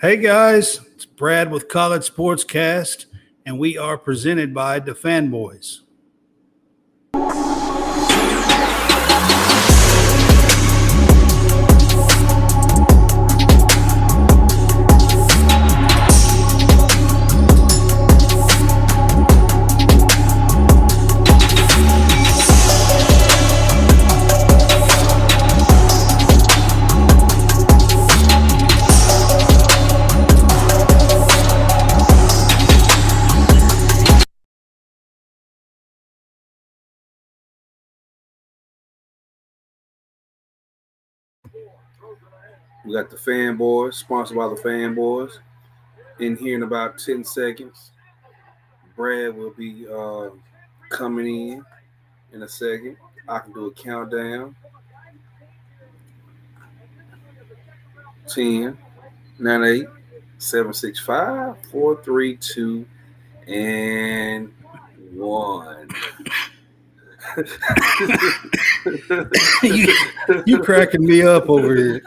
[0.00, 3.06] Hey guys, it's Brad with College Sportscast,
[3.44, 5.80] and we are presented by the Fanboys.
[42.88, 45.32] We got the fanboys, sponsored by the fanboys.
[46.20, 47.90] In here in about 10 seconds.
[48.96, 50.30] Brad will be uh,
[50.88, 51.64] coming in
[52.32, 52.96] in a second.
[53.28, 54.56] I can do a countdown.
[58.26, 58.78] 10,
[59.38, 59.86] 9, 8,
[60.38, 62.86] 7, 6, 5, 4, 3, 2,
[63.48, 64.54] and
[65.12, 65.88] 1.
[69.62, 69.94] You,
[70.46, 72.02] you cracking me up over here.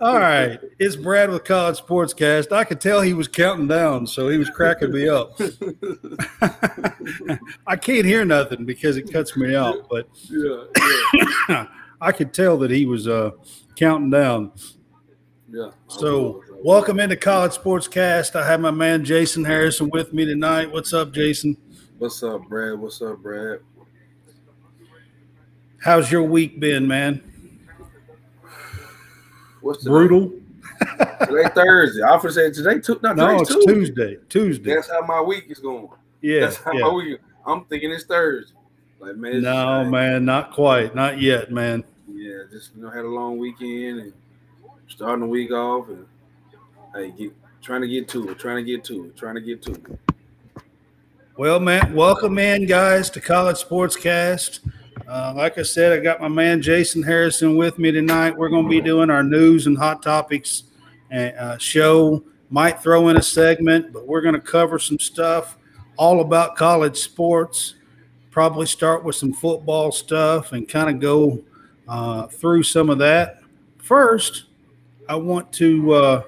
[0.00, 2.52] All right, it's Brad with College Sportscast.
[2.52, 5.38] I could tell he was counting down, so he was cracking me up.
[7.66, 10.64] I can't hear nothing because it cuts me out, but yeah,
[11.48, 11.66] yeah,
[12.00, 13.30] I could tell that he was uh,
[13.76, 14.52] counting down.
[15.50, 15.70] yeah.
[15.88, 18.36] So, welcome into College Sportscast.
[18.36, 20.72] I have my man Jason Harrison with me tonight.
[20.72, 21.56] What's up, Jason?
[21.98, 22.78] What's up, Brad?
[22.78, 23.60] What's up, Brad?
[25.80, 27.22] How's your week been, man?
[29.60, 30.32] What's the Brutal?
[31.20, 32.02] Today Thursday.
[32.02, 32.80] I was say today.
[32.80, 33.74] Tu- no, No, it's Tuesday.
[33.74, 34.16] Tuesday.
[34.28, 34.74] Tuesday.
[34.74, 35.88] That's how my week is going.
[36.20, 36.40] Yeah.
[36.40, 36.80] That's how yeah.
[36.80, 37.20] my week.
[37.46, 38.54] I'm thinking it's Thursday.
[38.98, 40.94] Like man, No, like, man, not quite.
[40.96, 41.84] Not yet, man.
[42.12, 44.12] Yeah, just you know, had a long weekend and
[44.88, 46.06] starting the week off and
[46.94, 49.62] hey, get trying to get to it, trying to get to it, trying to get
[49.62, 50.00] to it.
[51.36, 54.60] Well, man, welcome in, guys, to College Sportscast.
[55.08, 58.36] Uh, like I said, I got my man Jason Harrison with me tonight.
[58.36, 60.62] We're going to be doing our news and hot topics
[61.12, 62.22] uh, show.
[62.50, 65.58] Might throw in a segment, but we're going to cover some stuff
[65.96, 67.74] all about college sports.
[68.30, 71.42] Probably start with some football stuff and kind of go
[71.88, 73.40] uh, through some of that.
[73.78, 74.44] First,
[75.08, 76.22] I want to uh,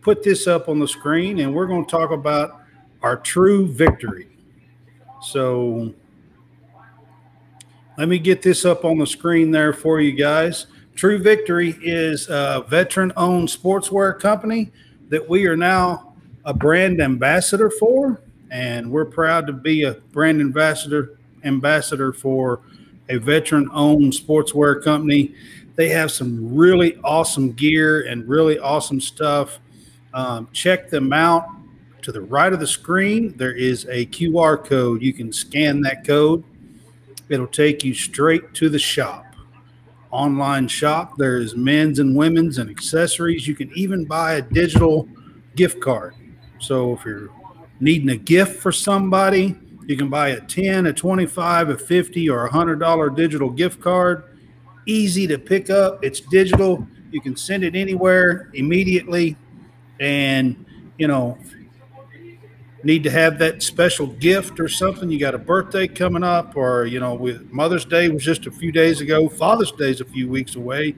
[0.00, 2.62] put this up on the screen, and we're going to talk about
[3.02, 4.29] our true victory.
[5.22, 5.92] So
[7.98, 10.66] let me get this up on the screen there for you guys.
[10.94, 14.70] True Victory is a veteran owned sportswear company
[15.08, 16.14] that we are now
[16.44, 18.20] a brand ambassador for.
[18.50, 22.60] And we're proud to be a brand ambassador ambassador for
[23.08, 25.34] a veteran owned sportswear company.
[25.76, 29.58] They have some really awesome gear and really awesome stuff.
[30.12, 31.46] Um, check them out
[32.02, 35.02] to the right of the screen, there is a QR code.
[35.02, 36.44] You can scan that code,
[37.28, 39.26] it'll take you straight to the shop.
[40.10, 43.46] Online shop, there's men's and women's and accessories.
[43.46, 45.08] You can even buy a digital
[45.54, 46.14] gift card.
[46.58, 47.30] So if you're
[47.78, 49.56] needing a gift for somebody,
[49.86, 54.24] you can buy a 10, a 25, a 50, or a $100 digital gift card.
[54.86, 56.04] Easy to pick up.
[56.04, 56.86] It's digital.
[57.10, 59.36] You can send it anywhere immediately.
[60.00, 60.64] And,
[60.98, 61.38] you know,
[62.82, 66.86] need to have that special gift or something, you got a birthday coming up, or
[66.86, 70.28] you know, with Mother's Day was just a few days ago, Father's Day's a few
[70.28, 70.94] weeks away.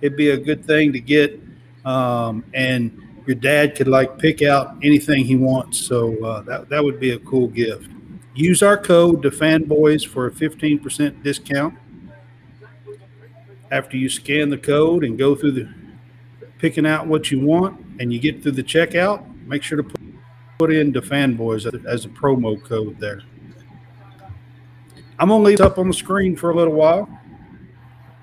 [0.00, 1.40] It'd be a good thing to get,
[1.84, 5.78] um, and your dad could like pick out anything he wants.
[5.78, 7.90] So uh, that that would be a cool gift.
[8.34, 11.74] Use our code the fanboys for a fifteen percent discount.
[13.70, 15.68] After you scan the code and go through the
[16.58, 19.95] picking out what you want, and you get through the checkout, make sure to put
[20.58, 23.22] put in the fanboys as a promo code there.
[25.18, 27.08] I'm gonna leave it up on the screen for a little while.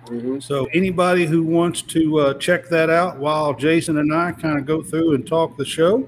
[0.05, 0.43] Mhm.
[0.43, 4.65] So anybody who wants to uh, check that out while Jason and I kind of
[4.65, 6.07] go through and talk the show,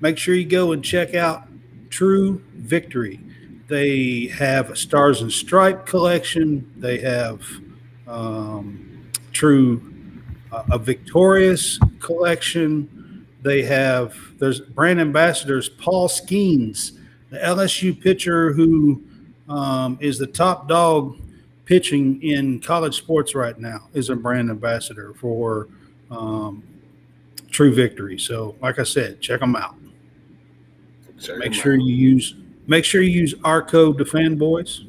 [0.00, 1.48] make sure you go and check out
[1.90, 3.20] True Victory.
[3.66, 6.70] They have a Stars and Stripe collection.
[6.76, 7.42] They have
[8.06, 9.82] um, True
[10.52, 12.97] uh, a Victorious collection.
[13.42, 16.98] They have there's brand ambassadors Paul Skenes,
[17.30, 19.02] the LSU pitcher who
[19.48, 21.18] um, is the top dog
[21.64, 25.68] pitching in college sports right now, is a brand ambassador for
[26.10, 26.62] um,
[27.50, 28.18] True Victory.
[28.18, 29.76] So, like I said, check them out.
[31.20, 31.80] Check Make 'em sure out.
[31.80, 32.34] you use
[32.66, 34.84] make sure you use our code to fanboys.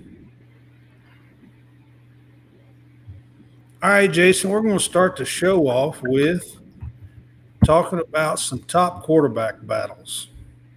[3.82, 6.59] All right, Jason, we're going to start the show off with
[7.70, 10.30] talking about some top quarterback battles.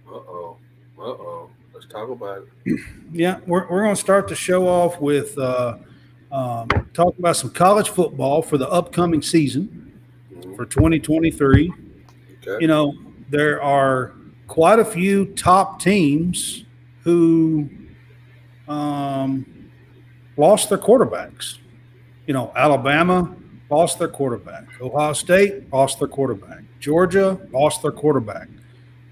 [0.07, 0.57] Uh oh.
[0.99, 1.49] Uh oh.
[1.73, 2.79] Let's talk about it.
[3.11, 5.77] Yeah, we're, we're going to start the show off with uh,
[6.31, 9.91] um, talking about some college football for the upcoming season
[10.33, 10.55] Mhm.
[10.55, 11.71] for 2023.
[12.41, 12.57] Okay.
[12.59, 12.95] You know,
[13.29, 14.13] there are
[14.47, 16.65] quite a few top teams
[17.03, 17.69] who
[18.67, 19.45] um,
[20.37, 21.59] lost their quarterbacks.
[22.25, 23.35] You know, Alabama
[23.73, 24.65] lost their quarterback.
[24.79, 26.59] Ohio State lost their quarterback.
[26.79, 28.47] Georgia lost their quarterback.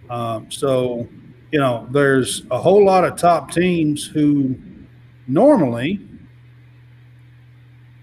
[0.10, 1.08] Um, so,
[1.52, 4.56] you know, there's a whole lot of top teams who
[5.28, 6.08] normally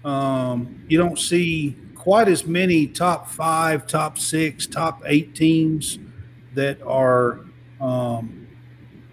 [0.03, 5.99] um, you don't see quite as many top five, top six, top eight teams
[6.55, 7.41] that are
[7.79, 8.47] um,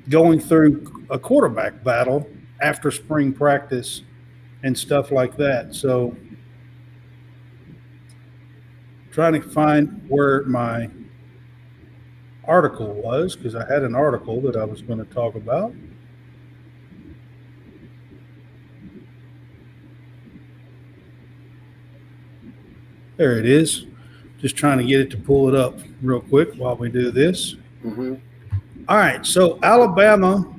[0.08, 2.28] going through a quarterback battle
[2.60, 4.02] after spring practice
[4.62, 5.74] and stuff like that.
[5.74, 6.16] So,
[9.16, 10.90] trying to find where my
[12.44, 15.72] article was because I had an article that I was going to talk about.
[23.16, 23.86] There it is.
[24.38, 27.54] Just trying to get it to pull it up real quick while we do this.
[27.82, 28.16] Mm-hmm.
[28.86, 29.24] All right.
[29.24, 30.54] So Alabama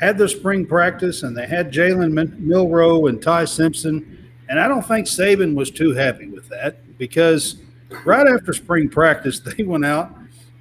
[0.00, 4.28] had their spring practice and they had Jalen Milroe and Ty Simpson.
[4.48, 7.62] And I don't think Saban was too happy with that because
[8.04, 10.14] right after spring practice, they went out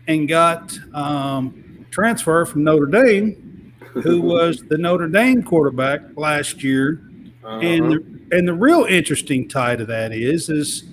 [0.07, 7.01] and got um, transfer from Notre Dame, who was the Notre Dame quarterback last year.
[7.43, 7.59] Uh-huh.
[7.59, 10.83] And the, and the real interesting tie to that is is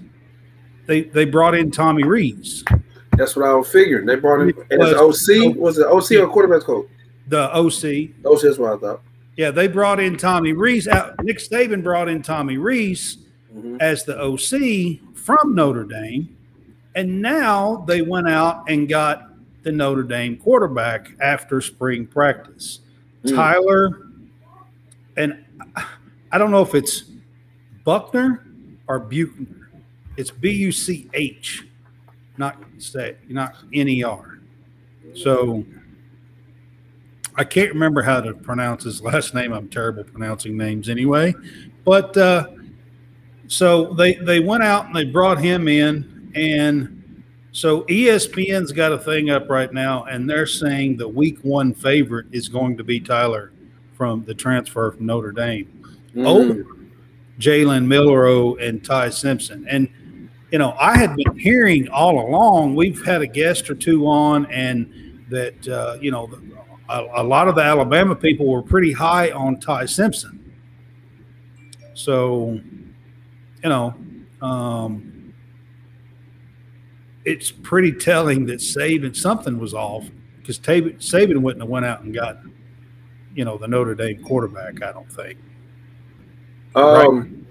[0.86, 2.64] they they brought in Tommy Rees,
[3.12, 4.06] That's what I was figuring.
[4.06, 5.56] They brought in and Was- OC.
[5.56, 6.88] Was it OC or quarterback coach?
[7.28, 8.10] the OC.
[8.24, 8.44] OC.
[8.44, 9.02] is what I thought.
[9.36, 10.86] Yeah, they brought in Tommy Rees.
[11.22, 13.18] Nick Saban brought in Tommy Rees
[13.54, 13.78] Mhm.
[13.82, 16.37] as the OC from Notre Dame,
[16.94, 19.32] and now they went out and got
[19.64, 22.81] the Notre Dame quarterback after spring practice,
[23.25, 23.34] Mm.
[23.34, 24.02] Tyler.
[25.17, 25.44] And
[26.31, 27.11] I don't know if it's
[27.82, 28.46] Buckner
[28.87, 29.70] or Buchner.
[30.17, 31.67] It's B U C H,
[32.38, 34.38] not say not N E R.
[35.14, 35.64] So
[37.34, 39.52] I can't remember how to pronounce his last name.
[39.52, 41.34] I'm terrible pronouncing names anyway.
[41.84, 42.46] But uh,
[43.48, 47.22] so they they went out and they brought him in, and
[47.52, 52.26] so ESPN's got a thing up right now, and they're saying the Week One favorite
[52.32, 53.52] is going to be Tyler
[53.94, 55.69] from the transfer from Notre Dame
[56.14, 56.26] Mhm.
[56.26, 56.66] over
[57.38, 59.66] Jalen Milroe and Ty Simpson.
[59.69, 59.88] And,
[60.50, 64.46] you know, I had been hearing all along, we've had a guest or two on,
[64.46, 64.90] and
[65.31, 66.31] that, uh, you know,
[66.88, 70.40] a, a lot of the Alabama people were pretty high on Ty Simpson.
[71.94, 72.60] So,
[73.66, 73.92] you know,
[74.42, 75.34] um,
[77.24, 80.08] it's pretty telling that Saban, something was off
[80.38, 82.38] because Saban wouldn't have went out and got,
[83.34, 85.40] you know, the Notre Dame quarterback, I don't think.
[86.76, 87.44] Um,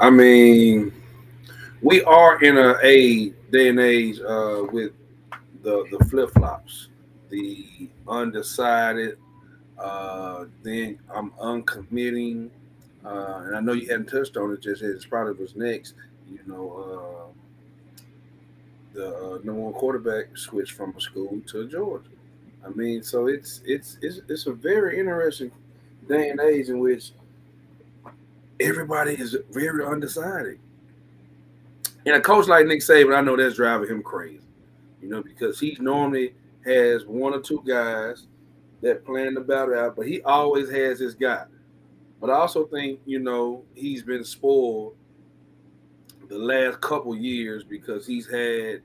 [0.00, 0.92] I mean,
[1.80, 4.94] we are in a, a day and age uh, with
[5.62, 6.88] the the flip flops,
[7.28, 9.16] the undecided.
[9.78, 12.50] Uh, then I'm uncommitting,
[13.04, 14.62] uh, and I know you hadn't touched on it.
[14.62, 15.94] Just as probably was next.
[16.30, 17.32] You know,
[18.04, 18.08] uh,
[18.94, 22.08] the uh, number one quarterback switched from a school to Georgia.
[22.64, 25.50] I mean, so it's it's it's it's a very interesting
[26.08, 27.12] day and age in which
[28.60, 30.58] everybody is very undecided.
[32.06, 34.40] And a coach like Nick Saban, I know that's driving him crazy,
[35.02, 36.34] you know, because he normally
[36.64, 38.26] has one or two guys
[38.80, 41.44] that plan the battle out, but he always has his guy.
[42.20, 44.94] But I also think, you know, he's been spoiled
[46.28, 48.82] the last couple years because he's had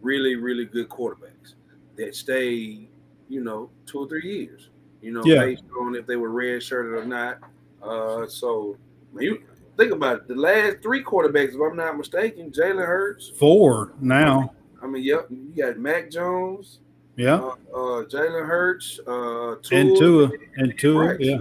[0.00, 1.54] really, really good quarterbacks
[1.96, 2.88] that stayed,
[3.28, 4.70] you know, two or three years,
[5.02, 5.40] you know, Yeah.
[5.40, 7.38] based on if they were red shirted or not.
[7.82, 8.76] Uh, so
[9.18, 9.42] you
[9.76, 10.28] think about it.
[10.28, 13.30] The last three quarterbacks, if I'm not mistaken, Jalen Hurts.
[13.30, 14.54] Four now.
[14.82, 16.80] I mean, yep, you got Mac Jones,
[17.16, 17.34] Yeah.
[17.34, 20.30] uh, uh, Jalen Hurts, uh, and Tua.
[20.56, 21.04] And Tua.
[21.16, 21.16] Bryce.
[21.20, 21.40] Yeah.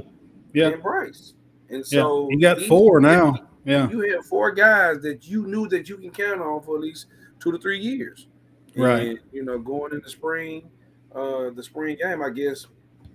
[0.53, 0.69] Yeah.
[0.69, 1.33] and Bryce.
[1.69, 2.01] And Yeah.
[2.01, 3.47] so You got four now.
[3.65, 3.89] Yeah.
[3.89, 7.07] You have four guys that you knew that you can count on for at least
[7.39, 8.27] two to three years.
[8.75, 9.19] And, Right.
[9.31, 10.69] You know, going into spring,
[11.13, 12.67] uh, the spring game, I guess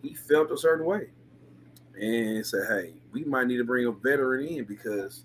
[0.02, 1.10] he felt a certain way,
[1.98, 5.24] and said, "Hey, we might need to bring a veteran in because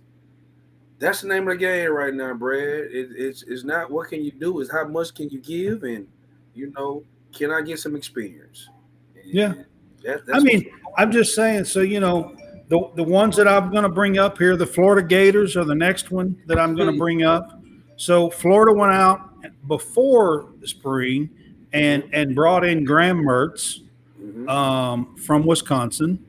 [0.99, 2.61] that's the name of the game right now, Brad.
[2.91, 6.07] It, it's it's not what can you do, is how much can you give, and
[6.53, 8.69] you know, can I get some experience?
[9.15, 9.53] And Yeah.
[10.03, 11.65] That- I mean, I'm just saying.
[11.65, 12.35] So you know,
[12.69, 15.75] the the ones that I'm going to bring up here, the Florida Gators are the
[15.75, 17.59] next one that I'm going to bring up.
[17.97, 19.21] So Florida went out
[19.67, 21.29] before the spring
[21.73, 23.81] and and brought in Graham Mertz
[24.23, 24.49] Mhm.
[24.49, 26.19] um, from Wisconsin.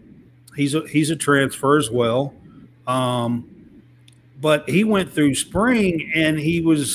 [0.57, 2.35] He's a he's a transfer as well.
[2.87, 3.49] Um,
[4.41, 6.95] but he went through spring and he was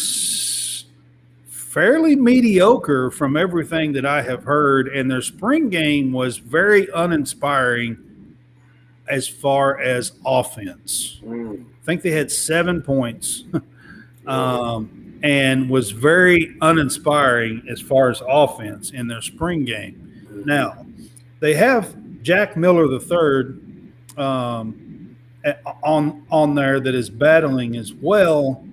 [1.75, 4.87] fairly mediocre from everything that I have heard.
[4.87, 7.97] And their spring game was very uninspiring
[9.09, 11.19] as far as offense.
[11.21, 11.65] Mm.
[11.65, 13.43] I think they had seven points
[14.25, 20.23] um, and was very uninspiring as far as offense in their spring game.
[20.45, 20.85] Now,
[21.41, 25.17] they have Jack Miller the third um,
[25.83, 28.65] on on there that is battling as well,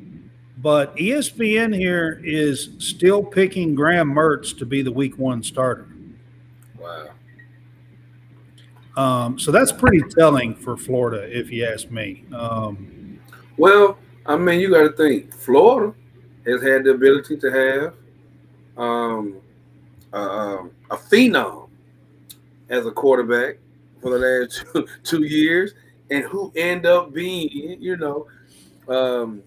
[0.63, 5.89] but ESPN here is still picking Graham Mertz to be the Week One starter.
[6.79, 7.09] Wow.
[8.97, 12.25] Um, so that's pretty telling for Florida, if you ask me.
[12.33, 13.19] Um,
[13.57, 15.35] Well, I mean, you got to think.
[15.35, 15.95] Florida
[16.47, 17.95] has had the ability to have
[18.77, 19.37] um,
[20.13, 21.69] uh, a phenom
[22.69, 23.57] as a quarterback
[24.01, 25.75] for the last two, two years,
[26.11, 28.27] and who end up being, you know,
[28.89, 29.43] um,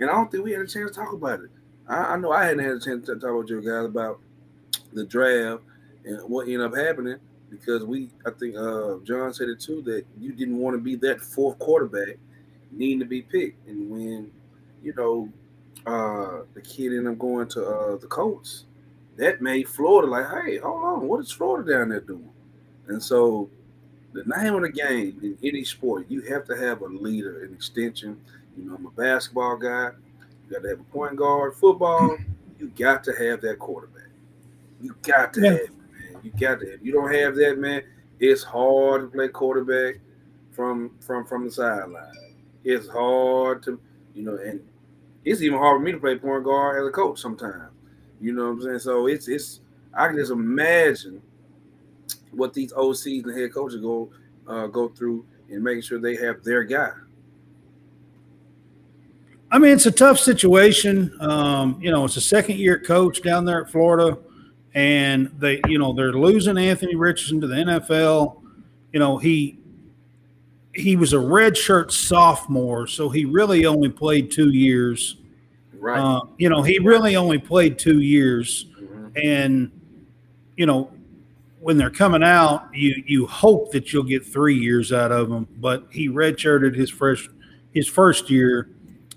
[0.00, 1.50] and I don't think we had a chance to talk about it.
[1.88, 4.20] I, I know I hadn't had a chance to talk with you guys about
[4.92, 5.62] the draft
[6.04, 7.18] and what ended up happening
[7.50, 10.96] because we, I think uh, John said it too that you didn't want to be
[10.96, 12.16] that fourth quarterback
[12.70, 13.66] needing to be picked.
[13.66, 14.30] And when,
[14.82, 15.28] you know,
[15.86, 18.64] uh, the kid ended up going to uh, the Colts,
[19.16, 22.30] that made Florida like, hey, hold on, what is Florida down there doing?
[22.86, 23.50] And so
[24.12, 27.52] the name of the game in any sport, you have to have a leader, an
[27.52, 28.20] extension.
[28.58, 29.90] You know, I'm a basketball guy.
[30.48, 31.54] You got to have a point guard.
[31.54, 32.16] Football,
[32.58, 34.08] you got to have that quarterback.
[34.80, 35.50] You got to Yeah.
[35.52, 35.70] have it,
[36.12, 36.20] man.
[36.22, 36.84] You got to have.
[36.84, 37.82] You don't have that, man.
[38.18, 40.00] It's hard to play quarterback
[40.50, 42.12] from from from the sideline.
[42.64, 43.80] It's hard to,
[44.14, 44.60] you know, and
[45.24, 47.70] it's even hard for me to play point guard as a coach sometimes.
[48.20, 48.78] You know what I'm saying?
[48.80, 49.60] So it's it's
[49.94, 51.22] I can just imagine
[52.32, 54.10] what these OCs and head coaches go
[54.46, 56.90] uh, go through and making sure they have their guy.
[59.50, 61.16] I mean, it's a tough situation.
[61.20, 64.18] Um, you know, it's a second year coach down there at Florida,
[64.74, 68.42] and they, you know, they're losing Anthony Richardson to the NFL.
[68.92, 69.58] You know, he
[70.74, 75.16] he was a redshirt sophomore, so he really only played two years.
[75.78, 75.98] Right.
[75.98, 79.12] Uh, you know, he really only played two years, Mhm.
[79.24, 79.70] and
[80.56, 80.90] you know,
[81.60, 85.46] when they're coming out, you you hope that you'll get three years out of him.
[85.58, 87.30] But he redshirted his first
[87.72, 88.68] his first year,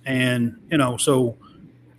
[0.05, 1.37] and you know, so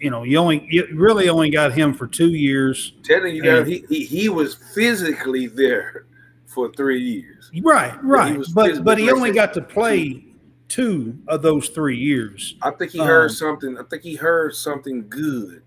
[0.00, 2.94] you know, you only you really only got him for two years.
[3.04, 6.06] Telling you And- he, he he was physically there
[6.46, 7.50] for three years.
[7.62, 8.36] Right, right.
[8.36, 10.24] was But but he only got to play
[10.68, 12.56] two of those three years.
[12.62, 13.78] I think he heard Um, something.
[13.78, 15.62] I think he heard something good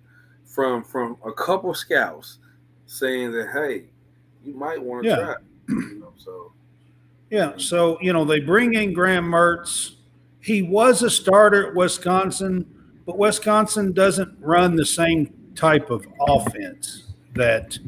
[0.46, 2.40] from from a couple scouts
[2.88, 3.86] saying that hey,
[4.44, 5.16] you might want to Yeah.
[5.16, 5.36] try.
[5.70, 6.52] You know, so
[7.32, 7.54] Yeah.
[7.58, 9.95] So, you know, they bring in Graham Mertz.
[10.46, 12.68] He was a starter at Wisconsin,
[13.08, 17.80] but Wisconsin doesn't run the same type of offense that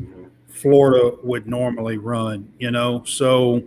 [0.47, 3.03] Florida would normally run, you know.
[3.05, 3.61] So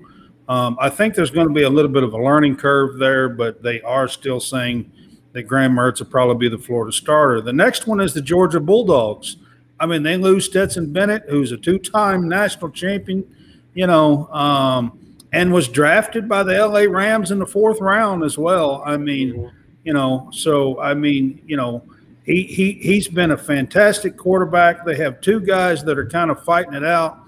[0.49, 3.29] um, I think there's going to be a little bit of a learning curve there,
[3.29, 4.91] but they are still saying
[5.35, 7.41] that Graham Mertz will probably be the Florida starter.
[7.41, 9.37] The next one is the Georgia Bulldogs.
[9.79, 13.25] I mean, they lose Stetson Bennett, who's a two-time national champion,
[13.73, 14.99] you know, um,
[15.33, 18.83] and was drafted by the LA Rams in the fourth round as well.
[18.85, 19.51] I mean,
[19.85, 21.83] you know, so I mean, you know,
[22.25, 24.85] he he he's been a fantastic quarterback.
[24.85, 27.19] They have two guys that are kind of fighting it out.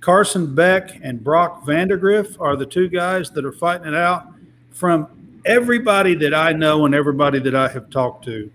[0.00, 4.26] Carson Beck and Brock Vandergriff are the two guys that are fighting it out.
[4.70, 8.50] From everybody that I know and everybody that I have talked to,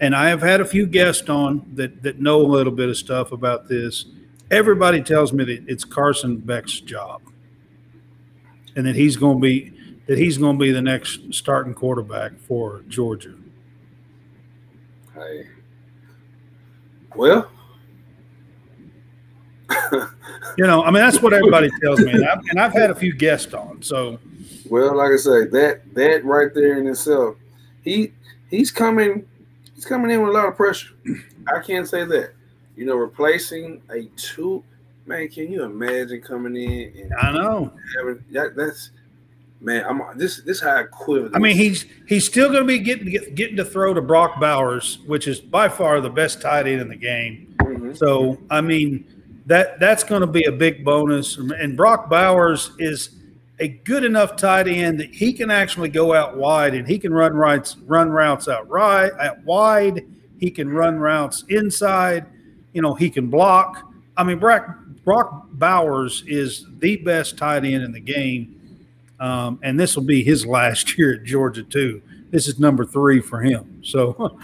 [0.00, 2.96] and I have had a few guests on that that know a little bit of
[2.96, 4.06] stuff about this.
[4.50, 7.20] Everybody tells me that it's Carson Beck's job,
[8.76, 9.72] and that he's going to be
[10.06, 13.34] that he's going to be the next starting quarterback for Georgia.
[15.14, 15.48] hey,
[17.16, 17.50] well,
[20.56, 22.94] You know, I mean that's what everybody tells me, and I've, and I've had a
[22.94, 23.82] few guests on.
[23.82, 24.18] So
[24.70, 27.36] well, like I say, that that right there in itself,
[27.82, 28.12] he
[28.48, 29.26] he's coming
[29.74, 30.94] he's coming in with a lot of pressure.
[31.54, 32.32] I can't say that.
[32.74, 34.64] You know, replacing a two
[35.06, 35.28] man.
[35.28, 37.72] Can you imagine coming in and I know.
[37.96, 38.56] having that?
[38.56, 38.90] That's
[39.60, 39.84] man.
[39.84, 41.30] I'm this this how I quiver.
[41.34, 44.40] I mean, he's he's still going to be getting get, getting to throw to Brock
[44.40, 47.54] Bowers, which is by far the best tight end in the game.
[47.60, 47.96] Mhm.
[47.96, 49.04] So I mean
[49.46, 51.36] that that's going to be a big bonus.
[51.36, 53.10] And Brock Bowers is
[53.58, 57.12] a good enough tight end that he can actually go out wide and he can
[57.12, 60.04] run rights, run routes out right, out wide.
[60.38, 62.26] He can run routes inside.
[62.74, 63.90] You know, he can block.
[64.18, 68.86] I mean, Brock, Brock Bowers is the best tight end in the game,
[69.20, 72.02] um, and this will be his last year at Georgia too.
[72.32, 73.80] This is number three for him.
[73.84, 74.36] So,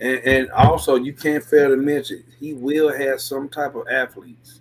[0.00, 4.60] and, and also you can't fail to mention he will have some type of athletes.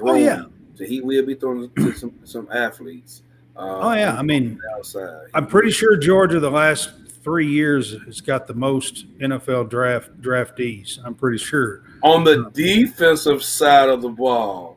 [0.00, 0.44] Oh yeah,
[0.76, 3.20] so he will be throwing to some some athletes.
[3.54, 5.26] Uh, oh yeah, I mean, outside.
[5.34, 6.90] I'm pretty sure Georgia the last
[7.22, 10.98] three years has got the most NFL draft draftees.
[11.04, 11.82] I'm pretty sure.
[12.04, 14.76] On the defensive side of the ball,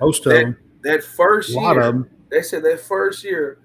[0.00, 0.56] most of that, them.
[0.82, 3.58] That first year, they said that first year,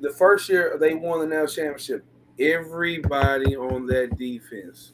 [0.00, 2.04] the first year they won the national championship.
[2.38, 4.92] Everybody on that defense,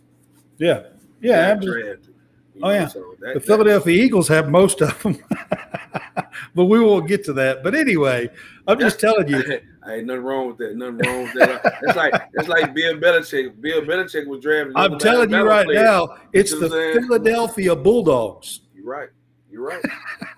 [0.59, 0.85] yeah,
[1.21, 2.15] yeah, drafted.
[2.63, 5.23] Oh yeah, so that, the Philadelphia Eagles have most of them,
[6.55, 7.63] but we won't get to that.
[7.63, 8.29] But anyway,
[8.67, 9.39] I'm just telling you.
[9.87, 10.77] I ain't nothing wrong with that.
[10.77, 11.79] Nothing wrong with that.
[11.83, 13.61] It's like it's like Bill Belichick.
[13.61, 14.73] Bill Belichick was drafted.
[14.77, 15.83] I'm telling you right players.
[15.83, 18.61] now, it's you know the Philadelphia Bulldogs.
[18.75, 19.09] You're right.
[19.51, 19.85] You're right.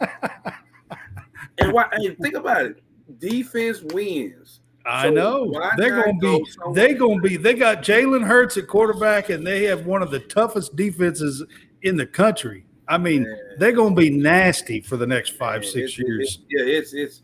[1.58, 1.86] and why?
[1.92, 2.82] Hey, think about it.
[3.18, 4.60] Defense wins.
[4.84, 6.50] I so know they're going to be.
[6.74, 7.36] They're going to be.
[7.36, 11.44] They got Jalen Hurts at quarterback, and they have one of the toughest defenses
[11.82, 12.66] in the country.
[12.88, 13.38] I mean, Man.
[13.58, 16.22] they're going to be nasty for the next five, Man, six it's, years.
[16.22, 17.22] It's, yeah, it's it's,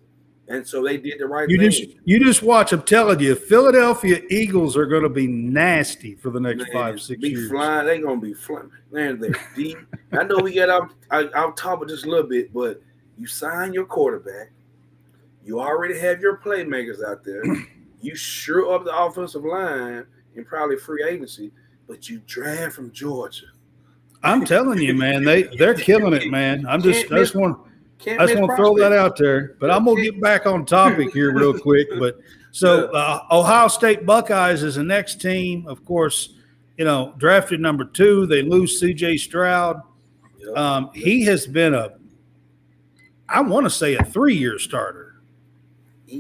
[0.48, 1.70] and so they did the right you thing.
[1.70, 2.72] Just, you just watch.
[2.72, 7.00] I'm telling you, Philadelphia Eagles are going to be nasty for the next Man, five,
[7.00, 7.50] six be years.
[7.50, 8.70] Flying, they're going to be flying.
[8.90, 9.78] Man, they're deep.
[10.12, 10.92] I know we got out.
[11.10, 12.82] I, I'll talk about this a little bit, but
[13.16, 14.50] you sign your quarterback.
[15.44, 17.42] You already have your playmakers out there.
[18.00, 20.04] you sure up the offensive line
[20.34, 21.52] and probably free agency,
[21.86, 23.46] but you draft from Georgia.
[24.22, 26.64] I'm telling you, man, they they're killing it, man.
[26.66, 27.58] I'm just I just want
[28.06, 31.12] I just want to throw that out there, but I'm gonna get back on topic
[31.12, 31.88] here real quick.
[31.98, 32.18] But
[32.50, 36.34] so uh, Ohio State Buckeyes is the next team, of course.
[36.76, 38.26] You know, drafted number two.
[38.26, 39.18] They lose C.J.
[39.18, 39.82] Stroud.
[40.56, 41.92] Um, he has been a,
[43.28, 45.22] I want to say a three-year starter.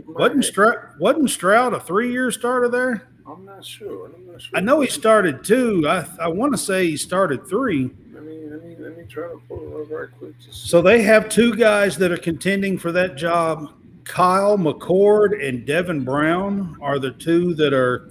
[0.06, 3.08] Wasn't Stroud, wasn't Stroud a three-year starter there?
[3.26, 4.12] I'm not sure.
[4.14, 4.56] I'm not sure.
[4.56, 5.84] I know he started two.
[5.88, 7.90] I I want to say he started three.
[8.12, 10.34] Let me let me let me try to pull it up right quick.
[10.50, 13.72] So they have two guys that are contending for that job.
[14.04, 18.10] Kyle McCord and Devin Brown are the two that are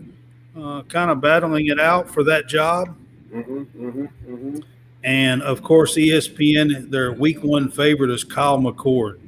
[0.57, 2.97] uh, kind of battling it out for that job.
[3.31, 4.59] Mm-hmm, mm-hmm, mm-hmm.
[5.03, 9.19] And of course, ESPN, their week one favorite is Kyle McCord.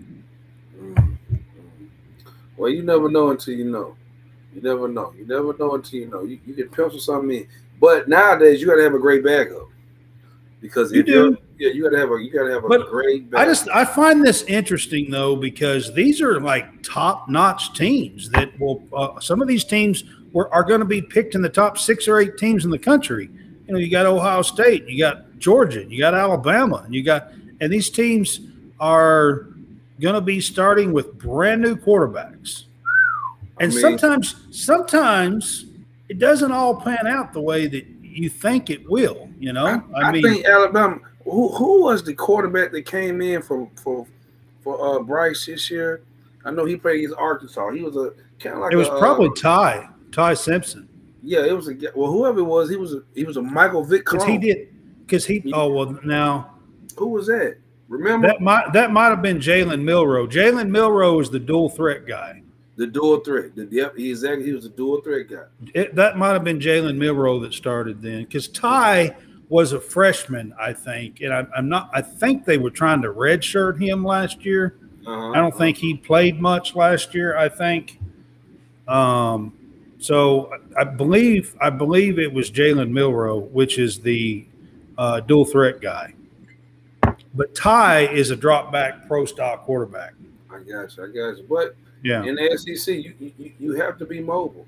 [0.75, 1.35] Mm-hmm.
[2.57, 3.95] Well, you never know until you know.
[4.55, 5.13] You never know.
[5.17, 6.23] You never know until you know.
[6.23, 7.47] You, you can pencil something in.
[7.79, 9.69] But nowadays you gotta have a great backup.
[10.63, 11.37] Because you do.
[11.59, 13.45] Yeah, you gotta have a you gotta have a but great backup.
[13.45, 18.81] I just I find this interesting though, because these are like top-notch teams that will
[18.93, 22.07] uh, some of these teams were, are going to be picked in the top six
[22.07, 23.29] or eight teams in the country.
[23.67, 27.33] You know, you got Ohio State, you got Georgia, you got Alabama, and you got
[27.59, 28.39] and these teams
[28.79, 29.49] are
[29.99, 32.63] going to be starting with brand new quarterbacks.
[33.59, 35.65] And I mean, sometimes, sometimes
[36.07, 39.29] it doesn't all pan out the way that you think it will.
[39.39, 40.99] You know, I, I, I mean, think Alabama.
[41.25, 44.05] Who, who was the quarterback that came in for for
[44.61, 46.01] for uh, Bryce this year?
[46.45, 47.71] I know he played against Arkansas.
[47.71, 50.87] He was a kind of like it was a, probably uh, Ty Ty Simpson.
[51.21, 53.83] Yeah, it was a well, whoever it was, he was a he was a Michael
[53.83, 54.05] Vick.
[54.05, 54.69] Because he did
[55.05, 56.55] because he oh well now
[56.97, 57.57] who was that?
[57.87, 60.27] Remember that might that might have been Jalen Milroe.
[60.27, 62.42] Jalen Milroe is the dual threat guy.
[62.75, 63.55] The dual threat.
[63.55, 64.45] The, yep, he exactly.
[64.45, 65.43] He was a dual threat guy.
[65.75, 69.15] It, that might have been Jalen Milroe that started then, because Ty
[69.49, 71.91] was a freshman, I think, and I, am not.
[71.93, 74.75] I think they were trying to redshirt him last year.
[75.05, 75.31] Uh-huh.
[75.31, 77.37] I don't think he played much last year.
[77.37, 77.99] I think.
[78.87, 79.53] Um,
[79.99, 84.45] so I believe I believe it was Jalen Milroe, which is the
[84.97, 86.13] uh, dual threat guy.
[87.35, 90.13] But Ty is a drop back pro style quarterback.
[90.51, 91.03] I got you.
[91.03, 91.45] I got you.
[91.49, 92.23] But yeah.
[92.23, 94.67] In the SEC, you, you, you have to be mobile.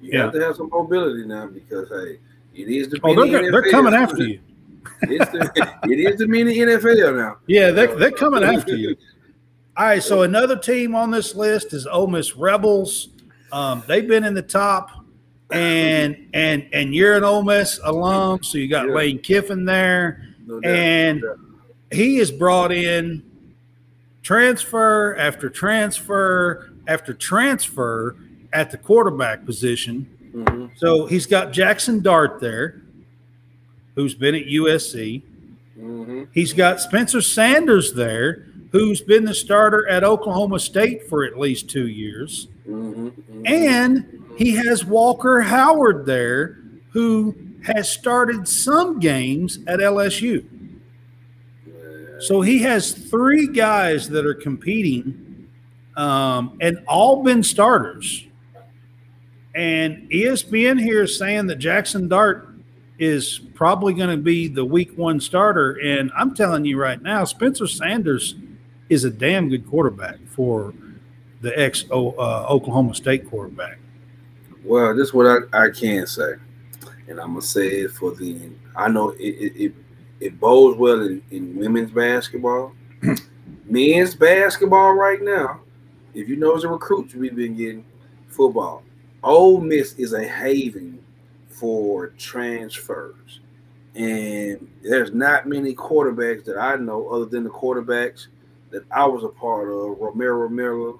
[0.00, 0.22] You yeah.
[0.24, 2.18] have to have some mobility now because hey,
[2.54, 4.40] it is the oh they're, they're coming after you.
[5.02, 7.38] It's the, it is the mini NFL now.
[7.46, 8.96] Yeah, they're, they're coming after you.
[9.76, 13.08] All right, so another team on this list is Ole Miss Rebels.
[13.50, 14.90] Um, they've been in the top,
[15.50, 18.94] and and and you're an Ole Miss alum, so you got yeah.
[18.94, 21.36] Lane Kiffin there, no and no
[21.94, 23.22] he is brought in
[24.24, 28.16] transfer after transfer after transfer
[28.52, 30.08] at the quarterback position.
[30.34, 30.66] Mm-hmm.
[30.76, 32.82] So he's got Jackson Dart there,
[33.94, 35.22] who's been at USC.
[35.78, 36.24] Mm-hmm.
[36.32, 41.70] He's got Spencer Sanders there, who's been the starter at Oklahoma State for at least
[41.70, 42.48] two years.
[42.66, 43.42] Mm-hmm.
[43.46, 46.58] And he has Walker Howard there,
[46.90, 50.44] who has started some games at LSU.
[52.20, 55.48] So he has three guys that are competing
[55.96, 58.26] um, and all been starters.
[59.54, 62.48] And ESPN here is saying that Jackson Dart
[62.98, 65.72] is probably going to be the week one starter.
[65.72, 68.34] And I'm telling you right now, Spencer Sanders
[68.88, 70.74] is a damn good quarterback for
[71.40, 73.78] the ex uh, Oklahoma State quarterback.
[74.64, 76.34] Well, this is what I, I can say.
[77.06, 79.74] And I'm going to say it for the, I know it, it, it,
[80.20, 82.72] it bodes well in, in women's basketball.
[83.66, 85.60] Men's basketball right now,
[86.14, 87.84] if you know the recruits we've been getting,
[88.28, 88.82] football.
[89.22, 91.02] Ole Miss is a haven
[91.48, 93.40] for transfers.
[93.94, 98.26] And there's not many quarterbacks that I know other than the quarterbacks
[98.70, 99.98] that I was a part of.
[99.98, 100.94] Romaro Miller,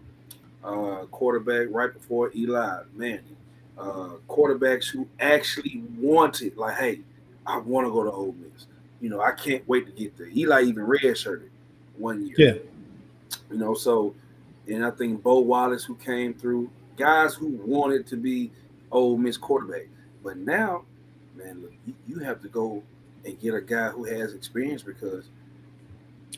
[0.62, 3.36] uh, quarterback right before Eli Manning.
[3.76, 7.00] Uh, quarterbacks who actually wanted, like, hey,
[7.44, 8.66] I want to go to Ole Miss.
[9.04, 10.28] You know, I can't wait to get there.
[10.34, 11.50] Eli even redshirted
[11.98, 12.36] one year.
[12.38, 12.54] Yeah.
[13.50, 14.14] You know, so,
[14.66, 18.50] and I think Bo Wallace, who came through, guys who wanted to be
[18.90, 19.88] Ole Miss quarterback.
[20.22, 20.84] But now,
[21.36, 22.82] man, look, you, you have to go
[23.26, 25.26] and get a guy who has experience because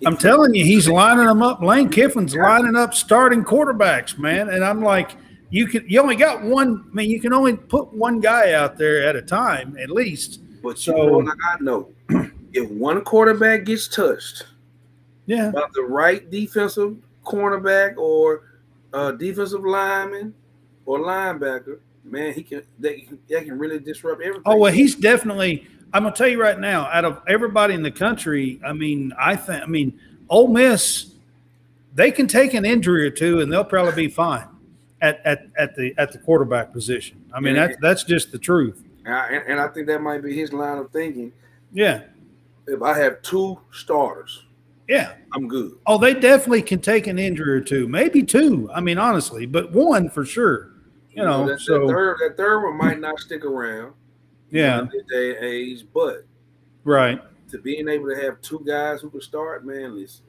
[0.05, 1.63] I'm telling you, he's lining them up.
[1.63, 4.49] Lane Kiffin's lining up starting quarterbacks, man.
[4.49, 5.13] And I'm like,
[5.51, 6.85] you can you only got one.
[6.91, 10.41] I mean, you can only put one guy out there at a time, at least.
[10.65, 11.89] But so, you know, like I know,
[12.57, 14.47] if one quarterback gets touched,
[15.27, 18.43] yeah, by the right defensive cornerback or
[18.93, 20.35] uh, defensive lineman
[20.87, 24.43] or linebacker, man, he can they, they can really disrupt everything.
[24.47, 25.67] Oh well, he's definitely.
[25.93, 29.37] I'm gonna tell you right now, out of everybody in the country, I mean, I
[29.37, 31.13] think, I mean, Ole Miss,
[31.95, 34.47] they can take an injury or two and they'll probably be fine
[35.01, 37.25] at at, at the at the quarterback position.
[37.33, 38.83] I mean, that's that's just the truth.
[39.05, 41.33] And I, and I think that might be his line of thinking.
[41.73, 42.03] Yeah.
[42.67, 44.45] If I have two starters,
[44.89, 45.79] yeah, I'm good.
[45.87, 48.71] Oh, they definitely can take an injury or two, maybe two.
[48.75, 50.73] I mean, honestly, but one for sure.
[51.11, 53.95] You, you know, know that, so that third, that third one might not stick around.
[54.51, 56.25] Yeah, and age, but
[56.85, 59.97] right to being able to have two guys who can start, man.
[59.97, 60.25] Listen,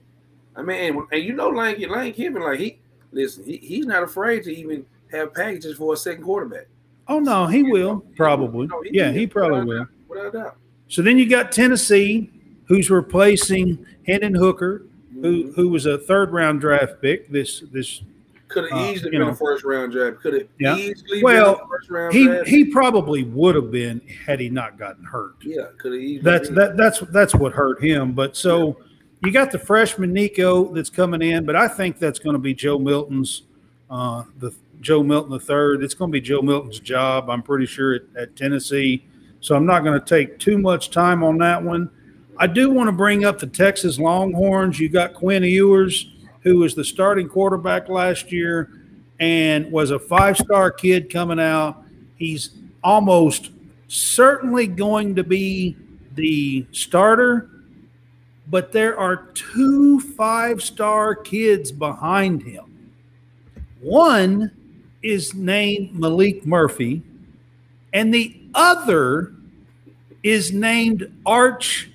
[0.55, 2.79] I mean, and, and you know, Lane Lane Kiffin, like he
[3.11, 6.67] listen, he, he's not afraid to even have packages for a second quarterback.
[7.07, 8.67] Oh no, he will probably.
[8.83, 9.77] he yeah, he probably will.
[9.79, 10.57] Doubt, without doubt.
[10.87, 12.31] So then you got Tennessee,
[12.65, 14.85] who's replacing Hendon Hooker,
[15.21, 18.01] who who was a third round draft pick this this
[18.47, 20.19] could have uh, easily been know, a first round draft.
[20.21, 20.75] Could have yeah.
[20.75, 22.47] easily well, first round he, draft.
[22.47, 25.35] He probably would have been had he not gotten hurt.
[25.41, 26.31] Yeah, could have easily.
[26.31, 26.55] That's been.
[26.55, 28.13] that that's that's what hurt him.
[28.13, 28.73] But so yeah.
[29.25, 32.53] you got the freshman Nico that's coming in, but I think that's going to be
[32.53, 33.43] Joe Milton's
[33.89, 35.83] uh, the Joe Milton the third.
[35.83, 37.29] It's going to be Joe Milton's job.
[37.29, 39.05] I'm pretty sure at, at Tennessee.
[39.47, 41.89] So I'm not going to take too much time on that one.
[42.37, 44.77] I do want to bring up the Texas Longhorns.
[44.77, 48.69] You got Quinn Ewers who was the starting quarterback last year
[49.21, 51.81] and was a five star kid coming out.
[52.17, 53.51] He's almost
[53.87, 55.77] certainly going to be
[56.15, 57.49] the starter,
[58.47, 62.91] but there are two five star kids behind him.
[63.79, 64.51] One
[65.01, 67.01] is named Malik Murphy,
[67.93, 69.36] and the other
[70.23, 71.89] is named Arch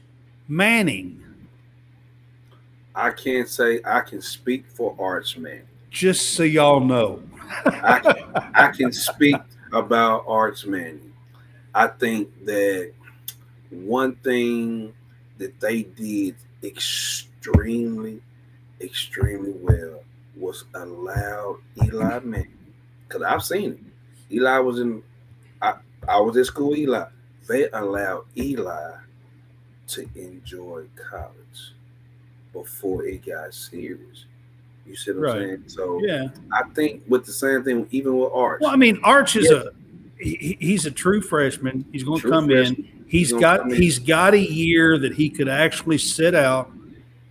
[0.49, 1.23] Manning.
[2.95, 5.67] I can't say I can speak for Arch Manning.
[5.91, 7.23] Just so y'all know,
[7.67, 9.37] I, can, I can speak
[9.73, 11.13] about Arch Manning.
[11.75, 12.93] I think that
[13.71, 14.93] one thing
[15.39, 18.21] that they did extremely,
[18.81, 20.03] extremely well
[20.37, 22.59] was allow Eli Manning.
[23.09, 24.35] Because I've seen it.
[24.35, 25.03] Eli was in,
[25.61, 25.75] I,
[26.09, 27.07] I was at school, Eli.
[27.48, 28.92] They allowed Eli
[29.88, 31.74] to enjoy college
[32.52, 34.26] before it got serious.
[34.87, 35.37] You see what right.
[35.37, 35.62] I'm saying?
[35.66, 38.61] So yeah, I think with the same thing, even with Arch.
[38.61, 39.59] Well, I mean, Arch is yeah.
[39.59, 41.85] a he, he's a true freshman.
[41.92, 42.76] He's going to come freshman.
[42.76, 43.05] in.
[43.07, 46.70] He's, he's got he's got a year that he could actually sit out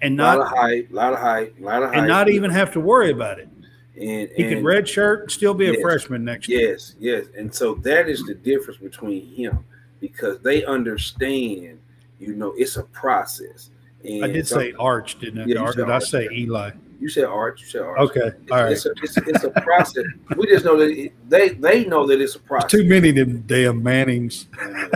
[0.01, 2.07] and not a lot of height, a lot of height, a lot of height, and
[2.07, 3.49] not even have to worry about it.
[3.95, 6.71] And he and, could red shirt and still be yes, a freshman next year.
[6.71, 9.63] Yes, yes, and so that is the difference between him
[10.01, 11.79] because they understand,
[12.19, 13.69] you know, it's a process.
[14.03, 15.45] And I did say Arch, didn't I?
[15.45, 16.71] Yeah, or did Arch, I say Eli?
[16.99, 17.61] You said Arch.
[17.61, 17.99] You said Arch.
[17.99, 18.71] Okay, it's, all right.
[18.73, 20.03] It's a, it's, it's a process.
[20.35, 22.71] we just know that it, they they know that it's a process.
[22.71, 24.47] Too many of them damn Mannings.
[24.61, 24.89] you know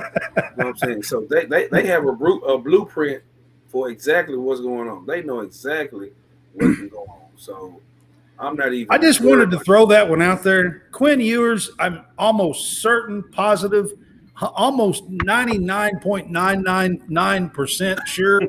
[0.56, 1.04] what I'm saying?
[1.04, 3.24] So they they, they have a, a blueprint
[3.70, 5.06] for exactly what's going on.
[5.06, 6.12] They know exactly
[6.54, 7.30] what can go on.
[7.38, 7.82] So
[8.40, 8.94] I'm not even.
[8.94, 10.84] I just wanted to throw that one out there.
[10.92, 13.94] Quinn Ewers, I'm almost certain, positive,
[14.42, 18.42] almost 99.999% sure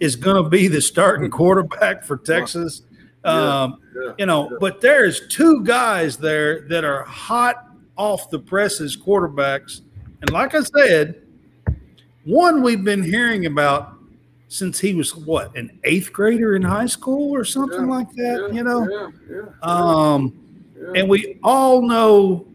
[0.00, 2.82] is going to be the starting quarterback for Texas.
[3.24, 4.56] Um, yeah, you know, yeah.
[4.60, 9.82] but there's two guys there that are hot off the presses quarterbacks.
[10.22, 11.22] And like I said,
[12.24, 13.94] one we've been hearing about
[14.48, 18.64] since he was what, an eighth grader in high school or something like that, you
[18.64, 19.12] know?
[19.62, 20.36] Um,
[20.96, 22.46] and we all know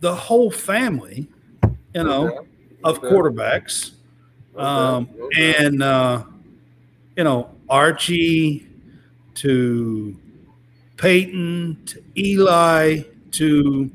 [0.00, 1.28] the whole family,
[1.94, 2.46] you know, doubt,
[2.84, 3.92] of doubt, quarterbacks.
[4.56, 6.24] doubt, Um, and uh,
[7.16, 8.66] you know, Archie
[9.34, 10.16] to
[10.96, 13.90] Peyton to Eli to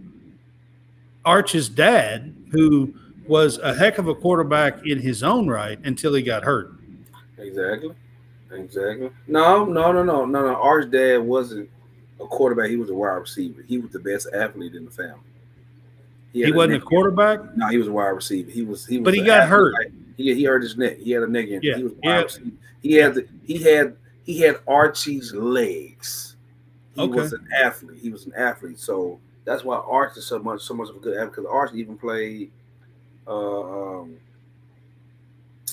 [1.24, 2.94] Arch's dad, who
[3.28, 6.74] was a heck of a quarterback in his own right until he got hurt.
[7.38, 7.94] Exactly.
[8.52, 9.10] Exactly.
[9.28, 10.56] No, no, no, no, no, no.
[10.56, 11.70] Arch's dad wasn't
[12.20, 12.70] a quarterback.
[12.70, 13.64] He was a wide receiver.
[13.64, 15.20] He was the best athlete in the family.
[16.36, 17.40] He had wasn't a quarterback.
[17.56, 18.52] No, he was a wide receiver.
[18.52, 18.86] He was.
[18.86, 19.06] He was.
[19.06, 19.50] But he got athlete.
[19.50, 19.76] hurt.
[20.18, 20.98] He he hurt his neck.
[20.98, 21.60] He had a neck injury.
[21.72, 22.22] Yeah, He was wide yeah.
[22.22, 22.52] receiver.
[22.82, 26.36] He had the, he had he had Archie's legs.
[26.94, 27.12] He Okay.
[27.20, 28.00] was an athlete.
[28.02, 28.80] He was an athlete.
[28.80, 31.32] So that's why Archie is so much so much of a good athlete.
[31.32, 32.52] Because Archie even played.
[33.28, 33.62] Uh,
[34.02, 34.18] um,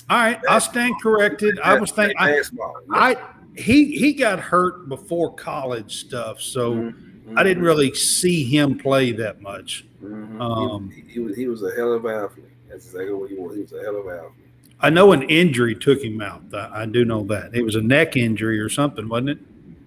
[0.08, 1.58] All right, I'll stand corrected.
[1.60, 2.74] I was thinking I, basketball.
[2.92, 3.16] I
[3.56, 6.92] he he got hurt before college stuff, so
[7.36, 7.66] I didn't mhm.
[7.66, 9.84] really see him play that much.
[10.02, 10.40] Mhm.
[10.40, 12.46] Um, he, he was he was a hell of an athlete.
[12.68, 13.54] That's exactly what he was.
[13.56, 14.32] He was a hell of an athlete.
[14.80, 16.42] I know an injury took him out.
[16.52, 19.38] I, I do know that it was a neck injury or something, wasn't it?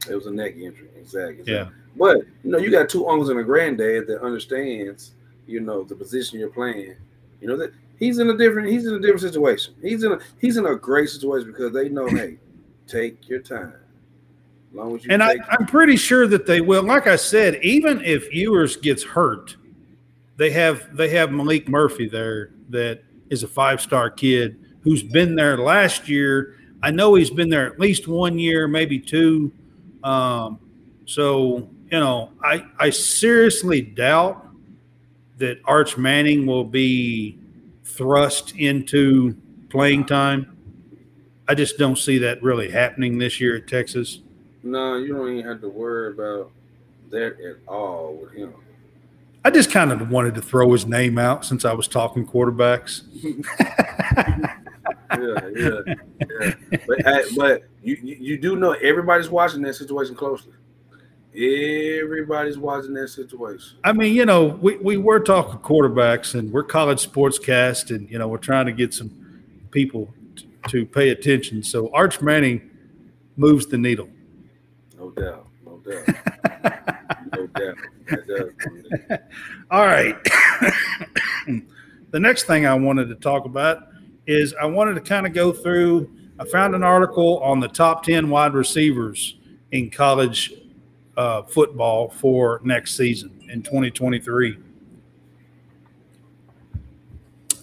[0.10, 0.89] It was a neck injury.
[0.97, 1.43] Exactly.
[1.51, 1.69] Yeah.
[1.97, 5.13] But you know, you got two uncles and a granddad that understands,
[5.47, 6.95] you know, the position you're playing.
[7.41, 9.75] You know that he's in a different he's in a different situation.
[9.81, 12.38] He's in a he's in a great situation because they know, hey,
[12.88, 13.73] take your time.
[13.73, 14.65] As long as you
[15.10, 16.84] And I, I'm pretty sure that they will.
[16.84, 19.56] Like I said, even if Ewers gets hurt,
[20.38, 25.36] they have they have Malik Murphy there that is a five star kid who's been
[25.36, 26.58] there last year.
[26.84, 29.52] I know he's been there at least one year, maybe two.
[30.04, 30.60] Um,
[31.06, 34.48] so you know, I I seriously doubt
[35.38, 37.40] that Arch Manning will be
[37.84, 39.36] thrust into
[39.70, 40.58] playing time.
[41.48, 44.20] I just don't see that really happening this year at Texas.
[44.65, 46.51] No, you don't even have to worry about
[47.12, 48.54] that at all with him.
[49.45, 53.04] I just kind of wanted to throw his name out since I was talking quarterbacks.
[55.12, 55.95] yeah, yeah,
[56.41, 56.54] yeah.
[56.88, 60.54] But but you, you do know everybody's watching that situation closely.
[61.36, 63.78] Everybody's watching that situation.
[63.84, 68.17] I mean, you know, we, we were talking quarterbacks and we're college sportscast and, you
[68.17, 69.12] know, we're trying to get some
[69.69, 71.62] people t- to pay attention.
[71.62, 72.71] So Arch Manning
[73.36, 74.08] moves the needle.
[75.17, 76.08] No doubt, no doubt,
[77.34, 77.78] no doubt.
[79.08, 79.30] That.
[79.71, 80.15] All right.
[82.12, 83.88] the next thing I wanted to talk about
[84.28, 86.10] is I wanted to kind of go through.
[86.39, 89.38] I found an article on the top 10 wide receivers
[89.71, 90.54] in college
[91.17, 94.58] uh, football for next season in 2023.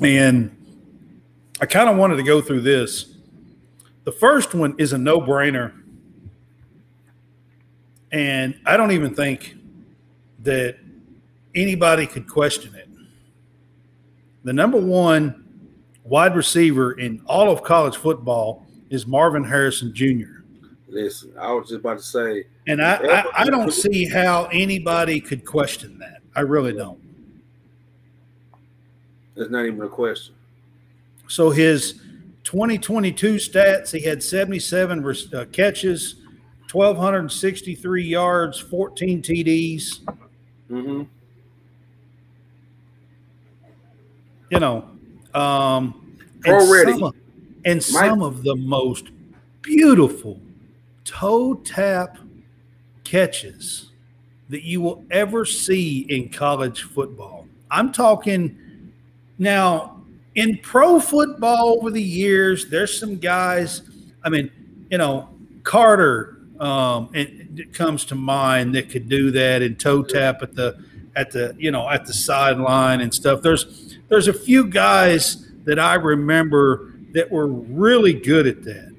[0.01, 0.57] And
[1.61, 3.15] I kind of wanted to go through this.
[4.05, 5.82] The first one is a no brainer.
[8.13, 9.57] And I don't even think
[10.41, 10.77] that
[11.55, 12.89] anybody could question it.
[14.45, 15.43] The number one
[16.05, 20.43] wide receiver in all of college football is Marvin Harrison Jr.
[20.89, 25.21] Listen, I was just about to say, And I, I, I don't see how anybody
[25.21, 26.21] could question that.
[26.37, 27.01] I really don't.
[29.35, 30.35] That's not even a question.
[31.29, 32.03] So his
[32.45, 36.17] 2022 stats, he had 77 uh, catches,
[36.73, 40.01] 1,263 yards, 14 TDs.
[40.71, 41.03] Mm-hmm.
[44.51, 44.85] you know,
[45.35, 46.93] um, and ready.
[46.93, 47.15] some of-
[47.65, 49.07] and some of the most
[49.63, 50.39] beautiful
[51.05, 52.19] toe tap
[53.05, 53.91] catches
[54.49, 57.47] that you will ever see in college football.
[57.71, 58.59] I'm talking
[59.39, 60.03] now
[60.35, 62.67] in pro football over the years.
[62.69, 63.83] There's some guys.
[64.25, 64.51] I mean,
[64.91, 65.29] you know,
[65.63, 66.39] Carter.
[66.63, 70.81] Um, it, it comes to mind that could do that and toe tap at the
[71.17, 73.43] at the you know at the sideline and stuff.
[73.43, 78.95] There's there's a few guys that I remember that were really good at that.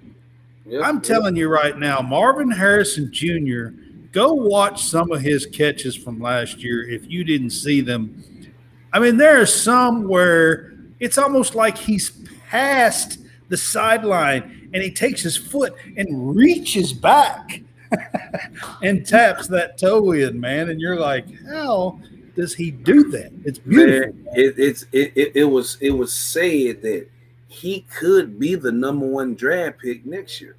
[0.65, 1.03] Yep, I'm yep.
[1.03, 3.67] telling you right now, Marvin Harrison Jr.
[4.11, 8.51] Go watch some of his catches from last year if you didn't see them.
[8.91, 12.11] I mean, there are some where it's almost like he's
[12.49, 17.61] past the sideline and he takes his foot and reaches back.
[18.81, 20.69] and taps that toe in, man.
[20.69, 21.99] And you're like, how
[22.35, 23.31] does he do that?
[23.45, 24.13] It's beautiful.
[24.13, 27.07] Man, it, it's it, it, it was it was said that
[27.47, 30.55] he could be the number one draft pick next year.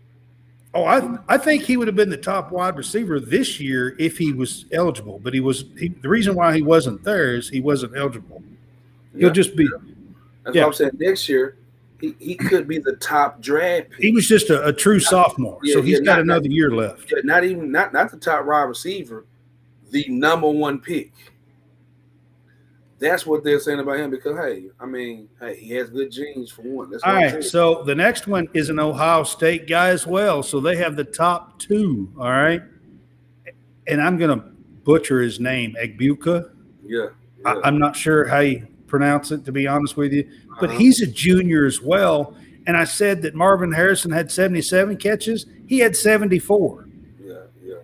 [0.75, 4.17] Oh, I I think he would have been the top wide receiver this year if
[4.17, 5.21] he was eligible.
[5.23, 8.43] But he was he, the reason why he wasn't there is he wasn't eligible.
[9.13, 9.33] He'll Yeah.
[9.33, 9.69] just be.
[10.45, 10.63] That's Yeah.
[10.63, 10.91] what I'm saying.
[10.99, 11.57] Next year,
[12.19, 14.01] he, he could be the top draft pick.
[14.01, 16.71] He was just a, a true sophomore, so Yeah, he's yeah, got not- another year
[16.71, 17.11] left.
[17.11, 19.25] Yeah, not even not not the top wide receiver,
[19.91, 21.13] the number one pick.
[23.01, 26.51] That's what they're saying about him because hey, I mean, hey, he has good genes
[26.51, 26.91] for one.
[26.91, 30.43] That's All right, so the next one is an Ohio State guy as well.
[30.43, 32.11] So they have the top two.
[32.19, 32.63] All right,
[33.87, 34.45] and I'm gonna
[34.85, 36.51] butcher his name, Egbuka.
[36.87, 37.07] yeah,
[37.45, 37.61] I, yeah.
[37.65, 40.79] I'm not sure how you pronounce it, to be honest with you, but Uh-huh.
[40.79, 42.37] he's a junior as well.
[42.67, 45.47] And I said that Marvin Harrison had 77 catches.
[45.67, 46.87] He had 74.
[47.23, 47.75] yeah, yeah.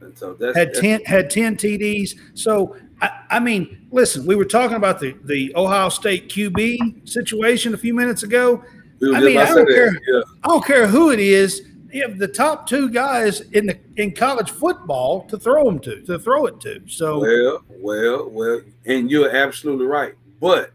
[0.00, 2.14] And so that's Had that's- 10 had 10 TDs.
[2.34, 7.74] So I, I mean, listen, we were talking about the the Ohio State QB situation
[7.74, 8.64] a few minutes ago.
[9.02, 9.92] I mean, I don't care.
[10.08, 11.62] Yeah, I don't care who it is.
[11.92, 16.00] You have the top two guys in the in college football to throw them to,
[16.02, 16.80] to throw it to.
[16.88, 20.14] So Well, well, well, and you're absolutely right.
[20.40, 20.72] But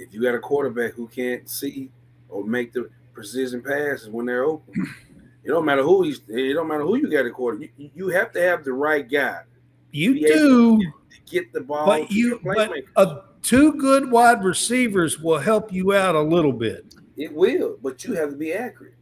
[0.00, 1.90] if you got a quarterback who can't see
[2.28, 4.74] or make the precision passes when they're open,
[5.44, 6.20] it don't matter who he's.
[6.28, 7.58] It don't matter who you got a quarter.
[7.76, 9.42] You, you have to have the right guy
[9.92, 10.78] you do.
[10.78, 10.92] to
[11.30, 11.86] get the ball.
[11.86, 16.94] But you, but uh, two good wide receivers will help you out a little bit.
[17.16, 18.94] it will, but you have to be accurate.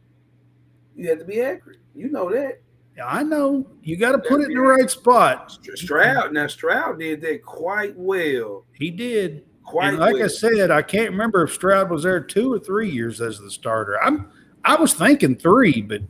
[0.95, 1.79] You have to be accurate.
[1.95, 2.61] You know that.
[3.03, 5.57] I know you got to put it in the right spot.
[5.75, 8.65] Stroud now Stroud did that quite well.
[8.73, 9.45] He did.
[9.69, 10.23] Quite And like well.
[10.23, 13.51] I said, I can't remember if Stroud was there two or three years as the
[13.51, 14.01] starter.
[14.01, 14.31] I'm,
[14.65, 16.01] I was thinking three, but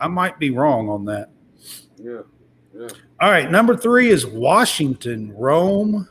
[0.00, 1.30] I might be wrong on that.
[2.02, 2.22] yeah,
[2.76, 2.88] yeah.
[3.20, 6.08] All right, number three is Washington Rome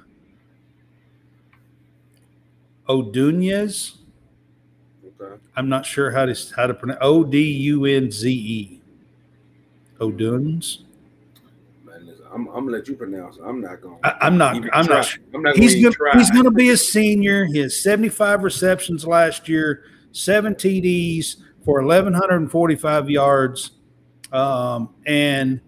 [2.87, 3.97] Odunze.
[5.19, 5.35] Okay.
[5.57, 8.81] I'm not sure how to how to pronounce O D U N Z E.
[9.99, 10.84] Oduns.
[12.35, 13.43] I'm, I'm gonna let you pronounce it.
[13.45, 13.97] I'm not gonna.
[14.03, 14.55] I, I'm not.
[14.73, 14.95] I'm try.
[14.97, 15.05] not.
[15.05, 15.23] Sure.
[15.33, 16.17] I'm not He's gonna.
[16.17, 17.45] he's gonna be a senior.
[17.45, 23.71] He has 75 receptions last year, seven TDs for 1,145 yards,
[24.33, 25.61] um, and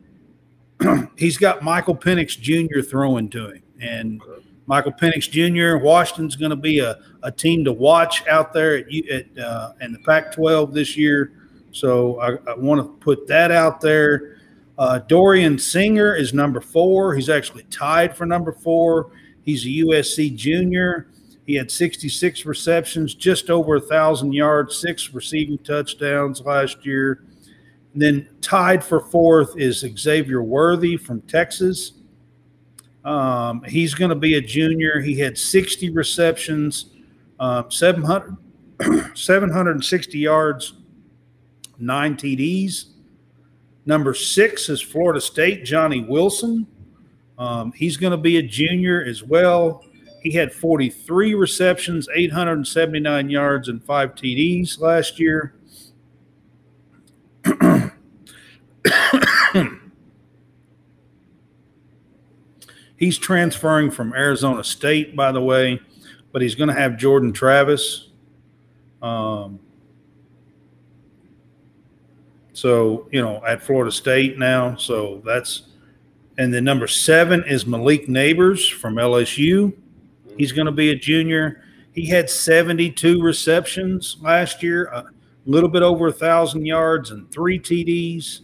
[1.18, 2.82] he's got Michael Penix Jr.
[2.82, 3.64] throwing to him.
[3.80, 4.22] And
[4.66, 5.84] Michael Penix Jr.
[5.84, 9.94] Washington's going to be a, a team to watch out there at, at uh, in
[9.94, 11.32] the Pac-12 this year.
[11.72, 14.37] So I, I want to put that out there.
[14.78, 17.16] Uh, Dorian Singer is number four.
[17.16, 19.12] He's actually tied for number four.
[19.42, 21.08] He's a USC junior.
[21.48, 27.24] He had 66 receptions, just over a thousand yards, six receiving touchdowns last year.
[27.94, 31.94] And then tied for fourth is Xavier Worthy from Texas.
[33.06, 35.00] Um, he's going to be a junior.
[35.00, 36.88] He had 60 receptions,
[37.40, 38.36] um, 700,
[39.18, 40.74] 760 yards,
[41.80, 42.88] nine TDs.
[43.88, 46.68] Number six is Florida State, Johnny Wilson.
[47.38, 49.86] Um, he's going to be a junior as well.
[50.22, 55.56] He had 43 receptions, 879 yards, and five TDs last year.
[62.98, 65.80] he's transferring from Arizona State, by the way,
[66.34, 68.10] but he's going to have Jordan Travis.
[69.02, 69.62] Um,
[72.58, 74.76] so, you know, at Florida State now.
[74.78, 75.68] So that's,
[76.40, 79.72] and then number seven is Malik Nabers from LSU.
[80.40, 81.62] He's going to be a junior.
[81.92, 85.06] He had 72 receptions last year, a
[85.46, 88.40] little bit over a thousand yards and three TDs.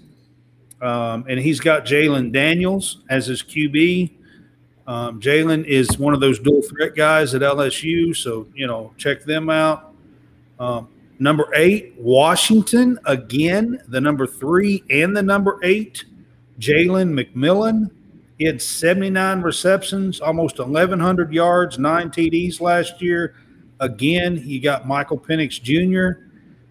[0.80, 4.12] Um, and he's got Jalen Daniels as his QB.
[4.86, 9.24] Um, Jalen is one of those dual threat guys at LSU, so you know check
[9.24, 9.96] them out.
[10.60, 10.90] Um,
[11.24, 16.04] number eight, Washington again, the number three and the number eight,
[16.60, 17.90] Jalen McMillan.
[18.38, 23.36] He had 79 receptions, almost 1,100 yards, nine TDs last year.
[23.80, 26.26] Again, you got Michael Penix Jr.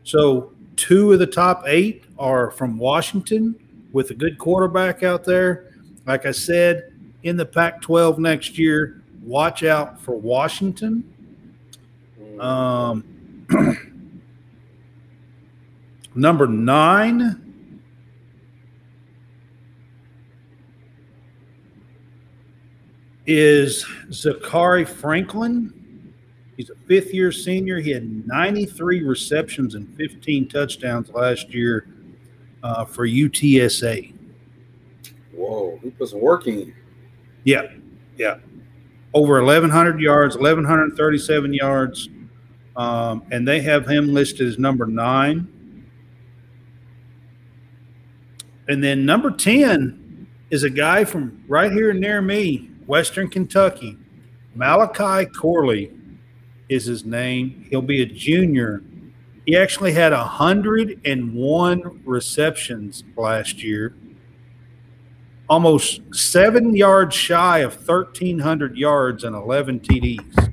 [0.05, 3.55] So two of the top eight are from Washington
[3.93, 5.73] with a good quarterback out there.
[6.05, 6.93] Like I said,
[7.23, 11.05] in the Pac 12 next year, watch out for Washington.
[12.39, 13.05] Um,
[16.15, 17.39] number nine.
[23.25, 25.73] Is Zakhari Franklin.
[26.57, 27.81] He's a fifth year senior.
[27.81, 31.89] He had 93 receptions and 15 touchdowns last year
[32.63, 34.15] uh, for UTSA.
[35.35, 36.75] Whoa, he put some work in.
[37.45, 37.63] Yeah,
[38.17, 38.39] yeah.
[39.15, 42.09] Over 1,100 yards, 1,137 yards.
[42.77, 45.52] Um, and they have him listed as number nine.
[48.69, 53.97] And then number 10 is a guy from right here near me, Western Kentucky.
[54.55, 55.91] Malachi Corley
[56.69, 57.67] is his name.
[57.71, 58.83] He'll be a junior.
[59.47, 63.95] He actually had 101 receptions last year,
[65.49, 70.53] almost seven yards shy of 1,300 yards and 11 TDs.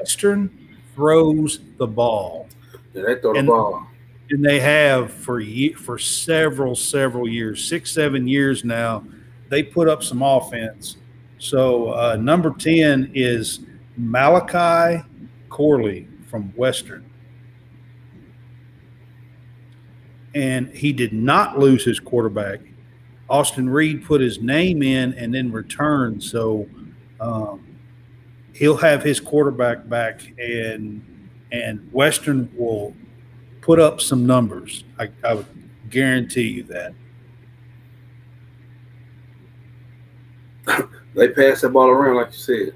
[0.00, 0.50] Western
[0.94, 2.48] throws the ball.
[2.94, 3.86] Yeah, they throw the And- ball.
[4.30, 5.42] And they have for
[5.76, 9.04] for several several years, six seven years now.
[9.48, 10.96] They put up some offense.
[11.38, 13.60] So uh, number ten is
[13.96, 15.04] Malachi
[15.48, 17.08] Corley from Western,
[20.34, 22.60] and he did not lose his quarterback.
[23.28, 26.68] Austin Reed put his name in and then returned, so
[27.20, 27.64] um,
[28.52, 31.04] he'll have his quarterback back, and
[31.52, 32.94] and Western will
[33.66, 34.84] put up some numbers.
[34.96, 35.46] I, I would
[35.90, 36.94] guarantee you that.
[41.16, 42.74] They pass the ball around like you said.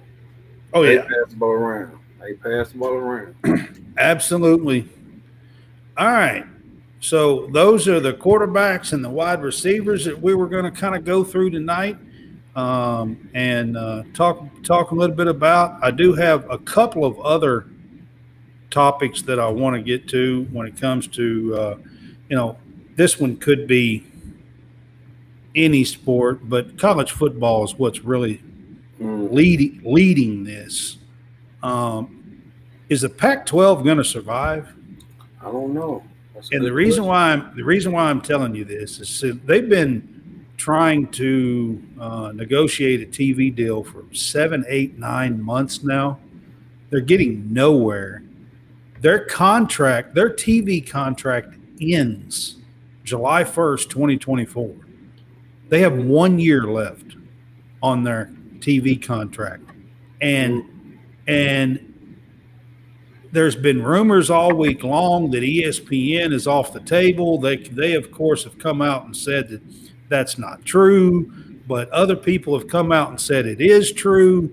[0.73, 0.89] Oh yeah.
[0.89, 1.99] they yeah, pass the ball around.
[2.23, 3.35] They pass the ball around.
[3.99, 4.89] absolutely.
[5.99, 6.47] All right.
[7.01, 10.95] So those are the quarterbacks and the wide receivers that we were going to kind
[10.97, 11.99] of go through tonight,
[12.57, 15.79] um, and uh, talk talk a little bit about.
[15.85, 17.67] I do have a couple of other
[18.71, 21.79] topics that I want to get to when it comes to, uh,
[22.29, 22.57] you know,
[22.97, 24.05] this one could be
[25.55, 28.43] any sport, but college football is what's really
[28.99, 30.99] leading leading this.
[31.63, 32.43] Um,
[32.89, 34.73] is the Pac-12 going to survive?
[35.41, 36.03] I don't know.
[36.35, 37.09] That's And the reason question.
[37.09, 42.33] why I'm the reason why I'm telling you this is they've been trying to uh,
[42.35, 46.19] negotiate a TV deal for seven, eight, nine months now.
[46.91, 48.23] They're getting nowhere.
[49.01, 52.57] Their contract, their TV contract ends
[53.05, 54.75] July 1st, 2024.
[55.69, 57.17] They have one year left
[57.83, 59.63] on their TV contract.
[60.21, 60.65] And
[61.27, 62.19] and
[63.33, 67.39] there's been rumors all week long that ESPN is off the table.
[67.39, 69.63] They they of course have come out and said that
[70.09, 71.33] that's not true,
[71.67, 74.51] but other people have come out and said it is true.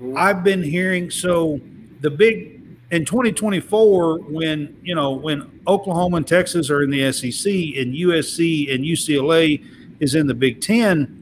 [0.00, 0.16] Mhm.
[0.16, 1.60] I've been hearing so
[2.00, 2.57] the big
[2.90, 8.72] in 2024 when you know when Oklahoma and Texas are in the SEC and USC
[8.74, 9.62] and UCLA
[10.00, 11.14] is in the Big 10,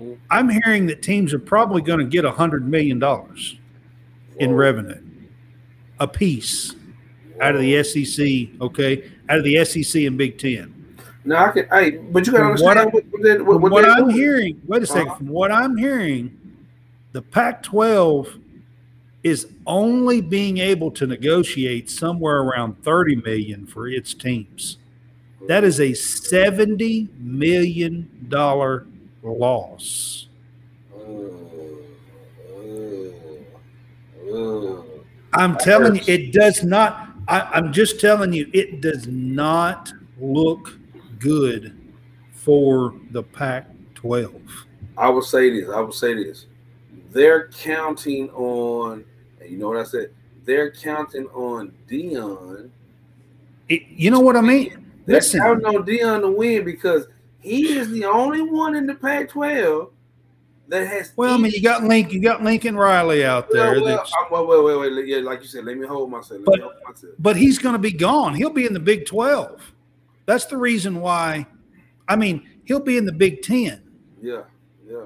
[0.00, 0.16] Mhm.
[0.30, 3.56] I'm hearing that teams are probably going to get a hundred million dollars
[4.38, 4.56] in Whoa.
[4.56, 5.00] revenue
[6.00, 6.74] a piece
[7.40, 8.50] out of the SEC.
[8.60, 10.72] Okay, out of the SEC and Big Ten.
[11.24, 11.66] Now I can.
[11.72, 14.14] Hey, but you gotta understand what, what, they- what, From what what I'm doing.
[14.14, 15.08] hearing, wait a second.
[15.08, 15.16] Uh-huh.
[15.16, 16.30] From what I'm hearing,
[17.12, 18.28] the Pac-12
[19.28, 24.78] is only being able to negotiate somewhere around 30 million for its teams.
[25.46, 28.86] That is a 70 million dollar
[29.22, 30.26] loss.
[35.32, 37.10] I'm telling you, it does not.
[37.28, 40.78] I, I'm just telling you, it does not look
[41.18, 41.78] good
[42.32, 44.40] for the Pac-12.
[44.96, 45.68] I will say this.
[45.68, 46.46] I will say this.
[47.10, 49.04] They're counting on,
[49.48, 50.10] and you know what I said?
[50.44, 52.70] They're counting on Deion.
[53.68, 54.86] It, you know what I mean?
[55.06, 55.40] They're Listen.
[55.40, 57.06] counting on Deion to win because
[57.40, 59.90] he is the only one in the Pac-12
[60.68, 61.12] that has.
[61.16, 64.64] Well, I mean, you got Link, you got Lincoln Riley out there, Well, well, well,
[64.64, 65.06] wait, wait, wait.
[65.06, 66.42] Yeah, like you said, let me hold myself.
[66.44, 67.14] But- hold myself.
[67.18, 68.34] but he's going to be gone.
[68.34, 69.72] He'll be in the Big 12.
[70.26, 71.46] That's the reason why.
[72.06, 73.82] I mean, he'll be in the Big 10.
[74.20, 74.42] Yeah,
[74.86, 75.04] yeah,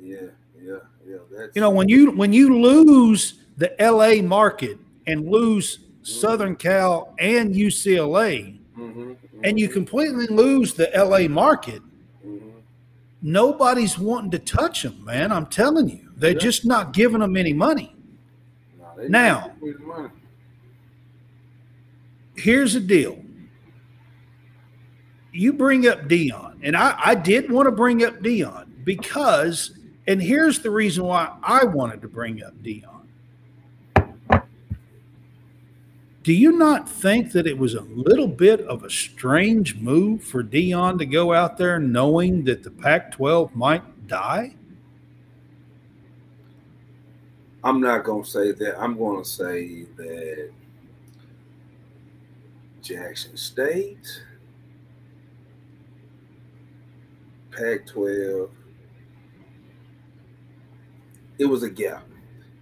[0.00, 0.16] yeah,
[0.62, 1.16] yeah, yeah.
[1.42, 4.78] That's You know, when you when you lose the LA market
[5.08, 11.82] and lose Southern Cal and UCLA, Mhm, and you completely lose the LA market,
[12.24, 12.40] mhm.
[13.22, 15.32] nobody's wanting to touch them, man.
[15.32, 16.38] I'm telling you, they're Yeah.
[16.38, 17.94] just not giving them any money.
[18.96, 19.52] They- Now-
[19.84, 20.08] money.
[22.36, 23.18] Here's the deal.
[25.32, 29.72] You bring up Deion, and I, I did want to bring up Deion because,
[30.06, 32.88] and here's the reason why I wanted to bring up Deion.
[36.22, 40.44] Do you not think that it was a little bit of a strange move for
[40.44, 44.54] Deion to go out there knowing that the Pac 12 might die?
[47.64, 48.80] I'm not gonna say that.
[48.80, 50.50] I'm gonna say that
[52.82, 54.22] Jackson State
[57.52, 58.50] Pac 12,
[61.42, 62.04] it was a gap.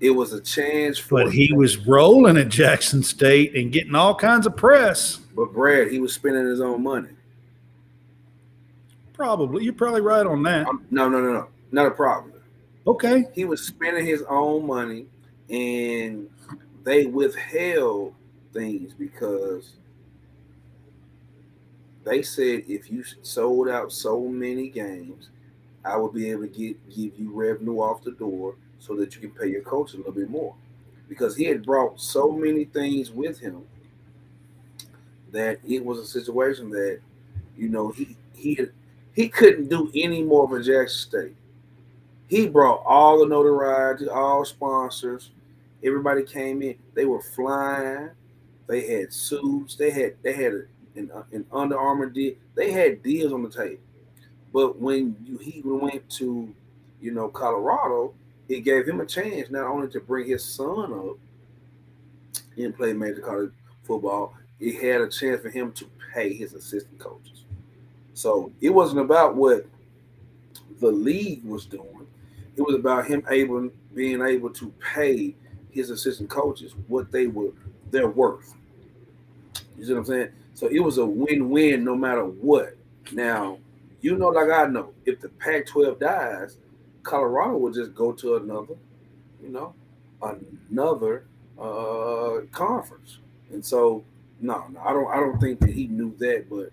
[0.01, 1.25] It was a chance for.
[1.25, 5.17] But he was rolling at Jackson State and getting all kinds of press.
[5.37, 7.11] But Brad, he was spending his own money.
[9.13, 9.65] Probably.
[9.65, 10.67] You're probably right on that.
[10.67, 11.49] Um, no, no, no, no.
[11.73, 12.33] Not a problem.
[12.87, 13.27] Okay.
[13.35, 15.05] He was spending his own money
[15.51, 16.31] and
[16.83, 18.15] they withheld
[18.55, 19.75] things because
[22.05, 25.29] they said if you sold out so many games,
[25.85, 29.21] I would be able to get give you revenue off the door so that you
[29.21, 30.55] can pay your coach a little bit more.
[31.09, 33.63] Because he had brought so many things with him
[35.33, 37.01] that it was a situation that,
[37.57, 38.59] you know, he he
[39.13, 41.37] he couldn't do any more for Jackson State.
[42.29, 45.31] He brought all the notoriety, all sponsors,
[45.83, 46.77] everybody came in.
[46.95, 48.11] They were flying.
[48.67, 49.77] They had suits.
[49.77, 50.53] They had they had
[50.95, 52.35] an, an Under Armour deal.
[52.55, 53.81] They had deals on the table.
[54.53, 56.53] But when you, he went to,
[57.01, 58.15] you know, Colorado,
[58.51, 61.17] it gave him a chance not only to bring his son up
[62.57, 63.53] and play major college
[63.85, 67.45] football, he had a chance for him to pay his assistant coaches.
[68.13, 69.67] So it wasn't about what
[70.81, 72.07] the league was doing.
[72.57, 75.37] It was about him able being able to pay
[75.71, 77.53] his assistant coaches what they were
[77.93, 78.55] their worth.
[79.79, 80.29] You see what I'm saying?
[80.55, 82.77] So it was a win-win no matter what.
[83.13, 83.59] Now,
[84.01, 86.57] you know, like I know, if the Pac-12 dies,
[87.11, 88.77] Colorado would just go to another,
[89.43, 89.75] you know,
[90.71, 91.25] another
[91.59, 93.19] uh conference.
[93.51, 94.05] And so
[94.41, 96.71] no, no, I don't I don't think that he knew that, but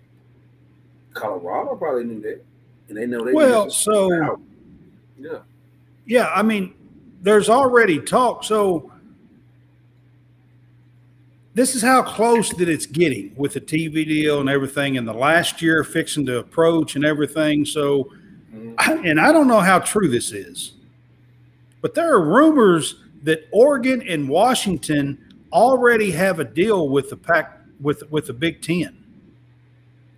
[1.12, 2.44] Colorado probably knew that.
[2.88, 4.38] And they know they well so
[5.18, 5.38] yeah.
[6.06, 6.72] Yeah, I mean,
[7.20, 8.44] there's already talk.
[8.44, 8.92] So
[11.54, 15.12] this is how close that it's getting with the TV deal and everything, and the
[15.12, 17.64] last year fixing to approach and everything.
[17.64, 18.12] So.
[18.52, 20.72] And I don't know how true this is,
[21.80, 25.18] but there are rumors that Oregon and Washington
[25.52, 29.04] already have a deal with the pack with with the Big Ten,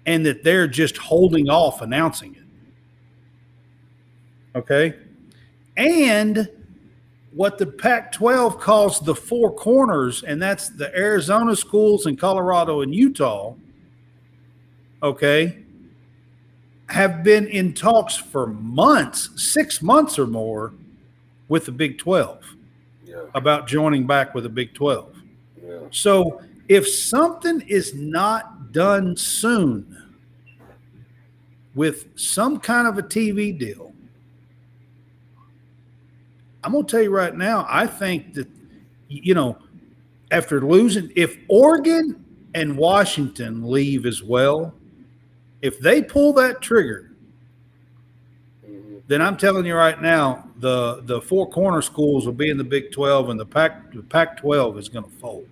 [0.07, 4.59] and that they're just holding off announcing it.
[4.59, 4.95] Okay,
[5.76, 6.49] and
[7.33, 12.81] what the Pac 12 calls the four corners, and that's the Arizona schools and Colorado
[12.81, 13.55] and Utah,
[15.03, 15.59] okay,
[16.91, 20.72] have been in talks for months, six months or more,
[21.49, 22.45] with the Big 12
[23.05, 23.16] yeah.
[23.34, 25.14] about joining back with the Big 12.
[25.62, 25.78] Yeah.
[25.91, 30.14] So if something is not done soon
[31.74, 33.93] with some kind of a TV deal,
[36.62, 38.49] I'm going to tell you right now, I think that,
[39.09, 39.59] you know,
[40.30, 42.24] after losing, if Oregon
[42.55, 44.74] and Washington leave as well,
[45.62, 47.12] if they pull that trigger,
[48.66, 48.98] mm-hmm.
[49.06, 52.64] then I'm telling you right now, the the four corner schools will be in the
[52.64, 55.48] Big 12, and the Pac the Pac 12 is going to fold.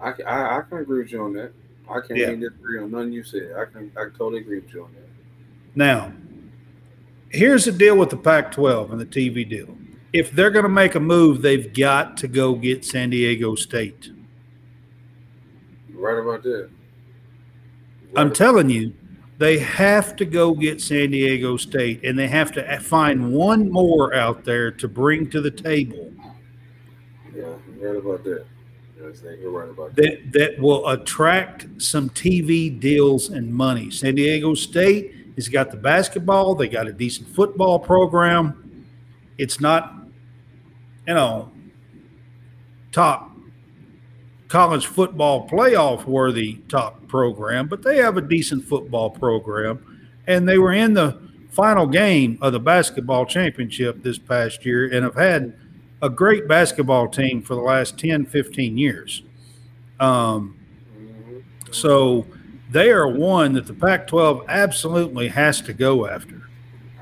[0.00, 1.52] I, I, I, can agree with you on that.
[1.88, 2.34] I can't yeah.
[2.34, 3.54] disagree on none you said.
[3.56, 5.08] I can I totally agree with you on that.
[5.74, 6.12] Now,
[7.30, 9.76] here's the deal with the Pac 12 and the TV deal
[10.12, 14.10] if they're going to make a move, they've got to go get San Diego State.
[15.90, 16.68] Right about that.
[16.68, 18.92] Right I'm telling you,
[19.38, 24.14] they have to go get San Diego State, and they have to find one more
[24.14, 26.12] out there to bring to the table.
[27.34, 28.44] Yeah, you're right about that.
[29.40, 30.32] You're right about that.
[30.32, 33.90] That, that will attract some TV deals and money.
[33.90, 36.54] San Diego State has got the basketball.
[36.54, 38.86] They got a decent football program.
[39.38, 40.02] It's not
[41.06, 41.50] you know,
[42.92, 43.30] top
[44.48, 50.00] college football playoff worthy top program, but they have a decent football program.
[50.26, 55.04] And they were in the final game of the basketball championship this past year and
[55.04, 55.54] have had
[56.00, 59.22] a great basketball team for the last 10, 15 years.
[60.00, 60.58] Um,
[61.70, 62.26] so
[62.70, 66.48] they are one that the Pac 12 absolutely has to go after.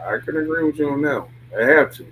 [0.05, 1.29] I can agree with you on that.
[1.57, 2.07] They have to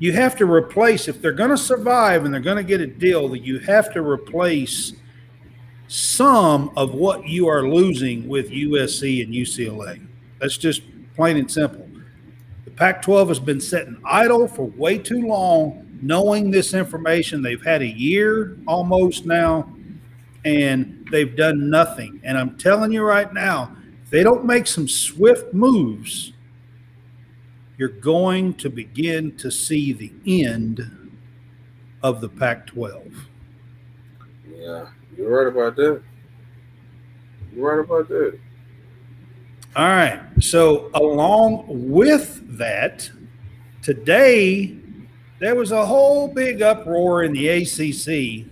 [0.00, 2.86] you have to replace if they're going to survive and they're going to get a
[2.86, 4.92] deal that you have to replace
[5.88, 10.06] some of what you are losing with USC and UCLA.
[10.40, 10.82] That's just
[11.14, 11.88] plain and simple.
[12.64, 17.42] The Pac 12 has been sitting idle for way too long, knowing this information.
[17.42, 19.72] They've had a year almost now,
[20.44, 22.20] and they've done nothing.
[22.24, 26.32] And I'm telling you right now, if they don't make some swift moves,
[27.76, 30.90] you're going to begin to see the end
[32.02, 33.06] of the Pac 12.
[34.48, 34.86] Yeah,
[35.16, 36.02] you're right about that.
[37.54, 38.38] You're right about that.
[39.76, 40.20] All right.
[40.40, 43.10] So, along with that,
[43.82, 44.76] today
[45.40, 48.46] there was a whole big uproar in the ACC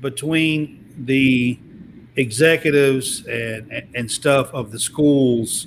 [0.00, 1.58] between the
[2.16, 5.66] executives and and stuff of the schools,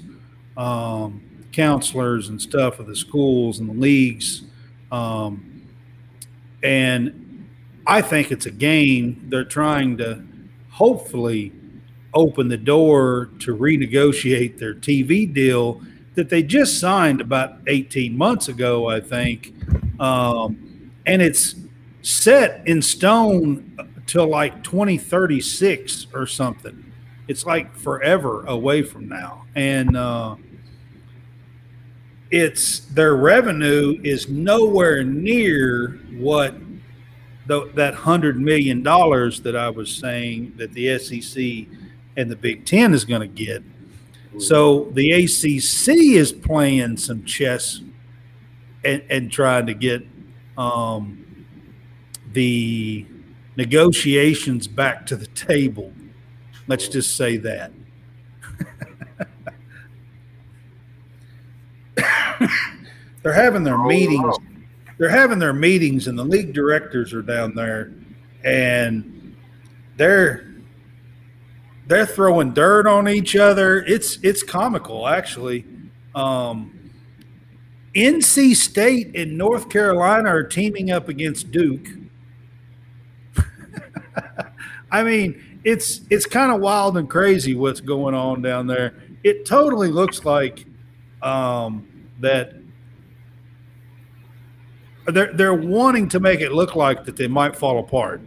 [0.58, 1.22] um,
[1.52, 4.44] counselors and stuff of the schools and the leagues,
[4.92, 5.64] um,
[6.62, 7.23] and
[7.86, 9.26] I think it's a game.
[9.30, 10.24] They're trying to
[10.70, 11.52] hopefully
[12.14, 15.82] open the door to renegotiate their TV deal
[16.16, 19.54] that they just signed about 18 months ago, I think.
[20.00, 21.56] Um, and it's
[22.02, 26.92] set in stone till like 2036 or something.
[27.28, 29.46] It's like forever away from now.
[29.56, 30.36] And uh,
[32.30, 36.56] it's their revenue is nowhere near what
[37.46, 41.68] the, that $100 million that I was saying that the SEC
[42.16, 43.64] and the Big Ten is going to get.
[44.40, 47.82] So the ACC is playing some chess
[48.84, 50.06] and, and trying to get
[50.58, 51.46] um,
[52.32, 53.06] the
[53.56, 55.94] negotiations back to the table.
[56.68, 57.72] Let's just say that.
[63.22, 64.36] they're having their meetings.
[65.04, 67.92] They're having their meetings, and the league directors are down there,
[68.46, 69.36] and
[69.98, 70.50] they're
[71.88, 73.84] they're throwing dirt on each other.
[73.84, 75.66] It's it's comical actually.
[76.16, 76.90] Um,
[77.94, 81.90] NC State and North Carolina are teaming up against Duke.
[84.90, 89.04] I mean, it's it's kind of wild and crazy what's going on down there.
[89.22, 90.66] It totally looks like
[91.22, 91.90] um,
[92.22, 92.63] that
[95.08, 98.22] they're they're wanting to make it look like that they might fall apart.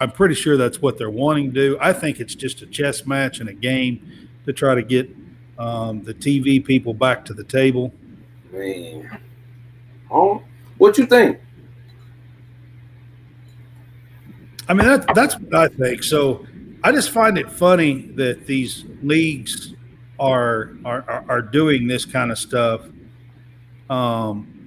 [0.00, 1.78] I'm pretty sure that's what they're wanting to do.
[1.80, 5.10] I think it's just a chess match and a game to try to get
[5.58, 7.92] um, the TV people back to the table.
[8.50, 9.20] Man,
[10.10, 10.42] oh,
[10.78, 11.38] what you think?
[14.68, 16.02] I mean, that, that's what I think.
[16.02, 16.46] So
[16.82, 19.74] I just find it funny that these leagues
[20.18, 22.82] are are are doing this kind of stuff.
[23.90, 24.59] Um,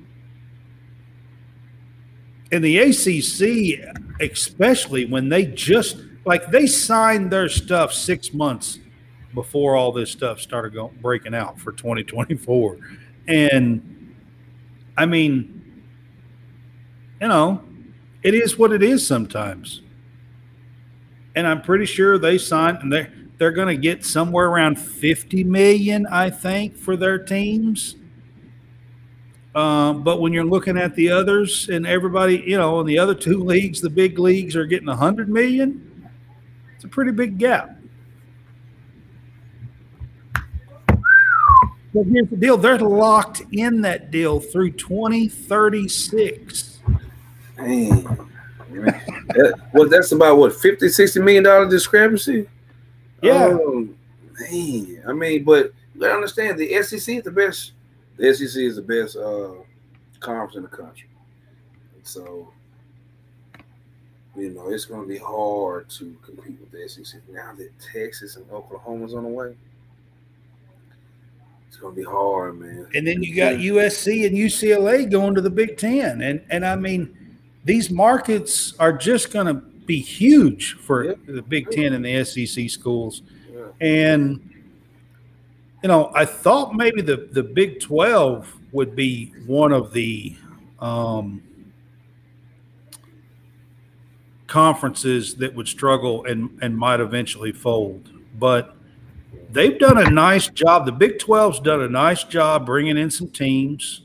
[2.54, 8.78] in the ACC, especially when they just like they signed their stuff six months
[9.34, 12.78] before all this stuff started going breaking out for 2024,
[13.28, 14.16] and
[14.96, 15.84] I mean,
[17.20, 17.64] you know,
[18.22, 19.82] it is what it is sometimes.
[21.36, 25.44] And I'm pretty sure they signed and they they're going to get somewhere around 50
[25.44, 27.96] million, I think, for their teams
[29.56, 33.14] um, but when you're looking at the others and everybody, you know, in the other
[33.14, 36.10] two leagues, the big leagues are getting 100 million.
[36.76, 37.78] It's a pretty big gap.
[41.94, 46.80] But here's the deal they're locked in that deal through 2036.
[47.56, 48.30] Dang.
[49.74, 52.50] well, that's about what 50, 60 million dollar discrepancy.
[53.22, 53.46] Yeah.
[53.46, 53.96] Um,
[54.40, 57.74] man, I mean, but you gotta understand the SEC is the best
[58.18, 59.54] the SEC is the best uh,
[60.20, 61.10] conference in the country.
[61.96, 62.52] And so,
[64.36, 67.22] you know, it's going to be hard to compete with the SEC.
[67.30, 69.56] Now that Texas and Oklahoma's on the way,
[71.68, 72.88] it's going to be hard, man.
[72.94, 76.22] And then you got USC and UCLA going to the Big Ten.
[76.22, 81.20] And, and I mean, these markets are just going to be huge for yep.
[81.26, 83.24] the Big Ten and the SEC schools.
[83.52, 83.66] Yeah.
[83.82, 84.53] And
[85.84, 90.36] you know, I thought maybe the the Big Twelve would be one of the
[90.80, 91.44] um,
[94.48, 98.10] conferences that would struggle and and might eventually fold,
[98.40, 98.78] but
[99.52, 100.86] they've done a nice job.
[100.86, 104.02] The Big 12's done a nice job bringing in some teams.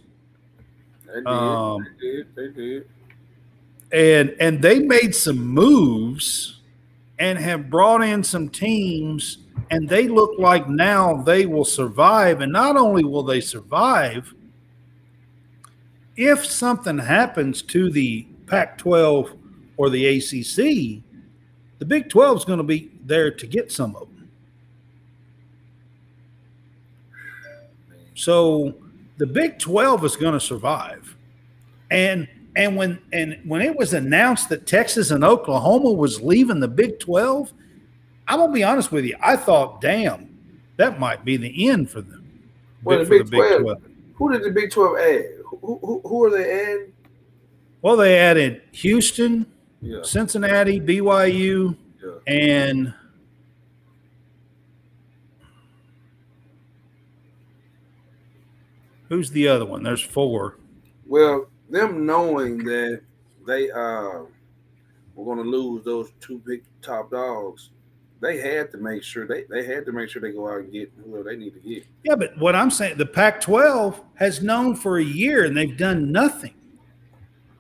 [1.06, 1.26] They did.
[1.26, 2.34] Um, they did.
[2.34, 2.88] They did.
[3.92, 6.57] And and they made some moves
[7.18, 9.38] and have brought in some teams
[9.70, 12.40] and they look like now they will survive.
[12.40, 14.32] And not only will they survive,
[16.16, 19.32] if something happens to the Pac 12
[19.76, 21.02] or the ACC,
[21.78, 24.30] the Big 12 is going to be there to get some of them.
[28.14, 28.74] So
[29.18, 31.16] the Big 12 is going to survive.
[31.90, 32.28] And
[32.58, 36.98] and when and when it was announced that Texas and Oklahoma was leaving the Big
[36.98, 37.52] 12,
[38.26, 39.16] I'm gonna be honest with you.
[39.22, 40.36] I thought, damn,
[40.76, 42.50] that might be the end for them.
[42.82, 43.82] Well, the Big, the Big 12, 12,
[44.14, 45.24] Who did the Big 12 add?
[45.44, 46.92] Who, who, who are they adding?
[47.80, 49.46] Well, they added Houston,
[49.80, 50.02] yeah.
[50.02, 52.10] Cincinnati, BYU, yeah.
[52.26, 52.92] and
[59.08, 59.84] Who's the other one?
[59.84, 60.58] There's four.
[61.06, 63.02] Well, them knowing that
[63.46, 64.22] they uh
[65.14, 67.70] were going to lose those two big top dogs,
[68.20, 70.72] they had to make sure they they had to make sure they go out and
[70.72, 71.86] get whoever they need to get.
[72.04, 76.10] Yeah, but what I'm saying, the Pac-12 has known for a year and they've done
[76.12, 76.54] nothing.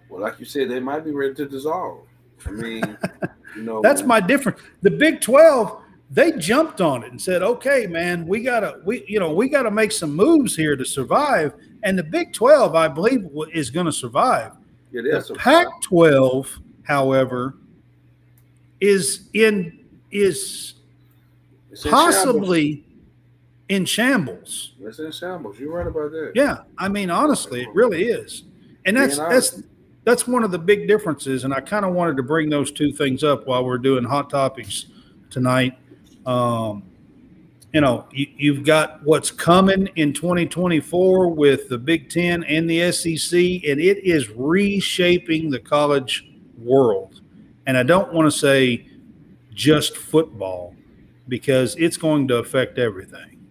[0.08, 2.06] Well, like you said, they might be ready to dissolve.
[2.46, 2.96] I mean,
[3.56, 4.60] you know, That's my difference.
[4.82, 9.20] The Big 12, they jumped on it and said, "Okay, man, we gotta we you
[9.20, 11.52] know we gotta make some moves here to survive."
[11.82, 14.52] And the Big 12, I believe, is going to survive.
[14.92, 16.48] yeah, The Pac-12,
[16.82, 17.54] however,
[18.80, 20.74] is in is
[21.70, 21.92] in shambles.
[21.92, 22.84] possibly
[23.68, 24.72] in shambles.
[24.80, 25.58] It's in shambles.
[25.58, 26.32] You're right about that.
[26.34, 28.44] Yeah, I mean, honestly, it really is,
[28.86, 29.62] and that's that's
[30.04, 31.44] that's one of the big differences.
[31.44, 34.30] And I kind of wanted to bring those two things up while we're doing hot
[34.30, 34.86] topics
[35.30, 35.76] tonight.
[36.24, 36.84] Um,
[37.72, 42.90] you know, you, you've got what's coming in 2024 with the Big Ten and the
[42.92, 47.20] SEC, and it is reshaping the college world.
[47.66, 48.86] And I don't want to say
[49.52, 50.74] just football
[51.28, 53.46] because it's going to affect everything.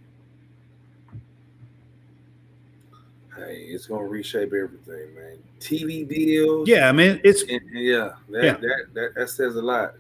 [3.36, 5.38] Hey, it's gonna reshape everything, man.
[5.60, 6.68] TV deals.
[6.68, 8.54] Yeah, I mean, it's And, and yeah, that, Yeah.
[8.54, 9.94] That, that that says a lot.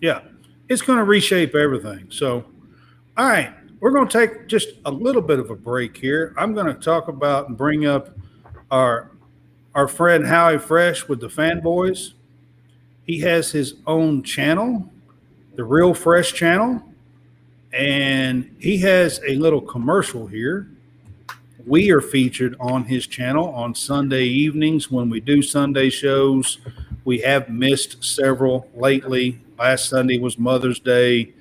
[0.00, 0.22] Yeah,
[0.68, 2.08] it's going to reshape everything.
[2.10, 2.44] So,
[3.16, 6.34] all right, we're going to take just a little bit of a break here.
[6.36, 8.16] I'm going to talk about and bring up
[8.70, 9.10] our
[9.74, 12.12] our friend Howie Fresh with the Fanboys.
[13.04, 14.88] He has his own channel,
[15.54, 16.82] the Real Fresh channel,
[17.72, 20.68] and he has a little commercial here.
[21.66, 26.58] We are featured on his channel on Sunday evenings when we do Sunday shows.
[27.04, 29.40] We have missed several lately.
[29.58, 31.33] Last Sunday was Mother's Day.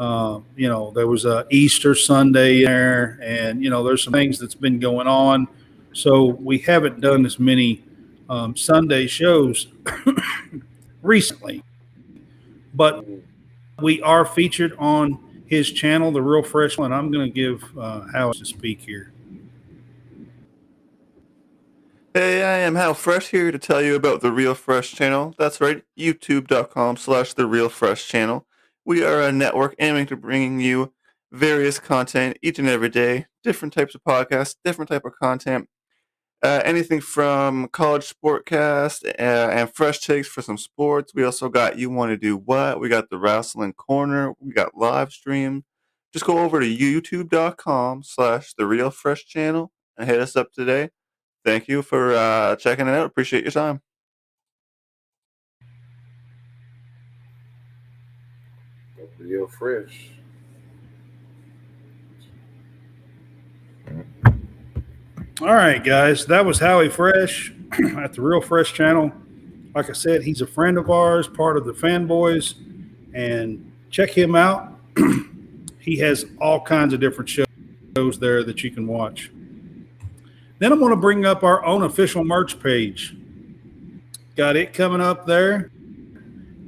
[0.00, 4.38] Uh, you know, there was a Easter Sunday there, and you know, there's some things
[4.38, 5.46] that's been going on.
[5.92, 7.84] So we haven't done as many
[8.30, 9.66] um, Sunday shows
[11.02, 11.62] recently,
[12.72, 13.04] but
[13.82, 16.94] we are featured on his channel, The Real Fresh One.
[16.94, 19.12] I'm going to give uh, to speak here.
[22.14, 25.34] Hey, I am Hal Fresh here to tell you about the Real Fresh channel.
[25.36, 28.46] That's right, youtube.com slash the Real Fresh channel.
[28.84, 30.92] We are a network aiming to bringing you
[31.32, 35.68] various content each and every day, different types of podcasts, different type of content.
[36.42, 41.12] Uh, anything from college sportcast uh, and fresh takes for some sports.
[41.14, 42.80] We also got you want to do what?
[42.80, 44.32] We got the wrestling corner.
[44.40, 45.64] We got live stream.
[46.12, 50.90] Just go over to youtube.com slash the real fresh channel and hit us up today
[51.44, 53.06] thank you for uh, checking it out.
[53.06, 53.80] Appreciate your time.
[59.30, 60.10] Real fresh.
[65.40, 67.52] All right, guys, that was Howie Fresh
[67.98, 69.12] at the Real Fresh channel.
[69.72, 72.54] Like I said, he's a friend of ours, part of the Fanboys,
[73.14, 74.76] and check him out.
[75.78, 79.30] he has all kinds of different shows there that you can watch.
[80.58, 83.14] Then I'm going to bring up our own official merch page.
[84.34, 85.70] Got it coming up there.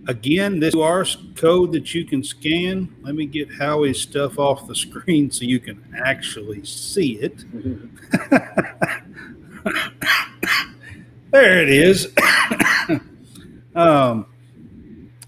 [0.09, 2.94] Again, this QR code that you can scan.
[3.03, 7.44] Let me get Howie's stuff off the screen so you can actually see it.
[11.30, 12.09] there it is.
[13.76, 14.26] um,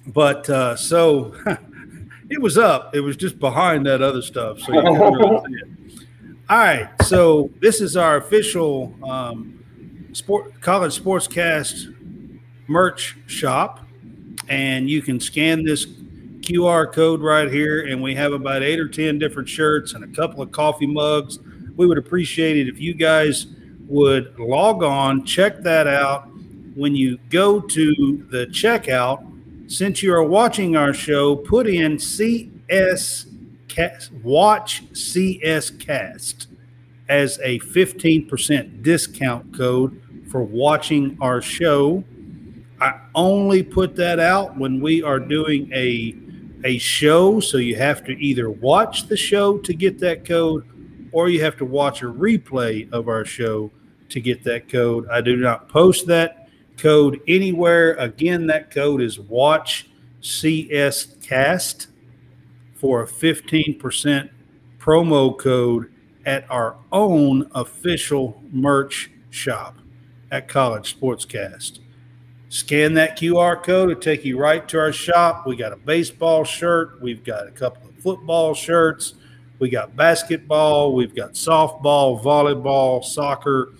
[0.08, 1.34] but uh, so
[2.30, 2.94] it was up.
[2.94, 4.58] It was just behind that other stuff.
[4.60, 5.68] So you really see it.
[6.50, 6.88] All right.
[7.02, 9.64] So this is our official um,
[10.12, 11.94] sport college sportscast
[12.66, 13.83] merch shop,
[14.48, 18.88] and you can scan this QR code right here, and we have about eight or
[18.88, 21.38] ten different shirts and a couple of coffee mugs.
[21.76, 23.46] We would appreciate it if you guys
[23.88, 26.28] would log on, check that out.
[26.74, 29.24] When you go to the checkout,
[29.70, 33.26] since you are watching our show, put in CS
[33.68, 36.48] cast, watch CS cast
[37.08, 42.04] as a 15% discount code for watching our show.
[42.84, 46.14] I only put that out when we are doing a
[46.64, 50.66] a show, so you have to either watch the show to get that code
[51.10, 53.70] or you have to watch a replay of our show
[54.10, 55.08] to get that code.
[55.08, 57.94] I do not post that code anywhere.
[57.94, 59.88] Again, that code is watch
[60.20, 61.88] CS cast
[62.74, 64.28] for a 15%
[64.78, 65.90] promo code
[66.26, 69.78] at our own official merch shop
[70.30, 71.78] at College Sportscast.
[72.48, 75.46] Scan that QR code, it'll take you right to our shop.
[75.46, 79.14] We got a baseball shirt, we've got a couple of football shirts,
[79.58, 83.72] We got basketball, we've got softball, volleyball, soccer,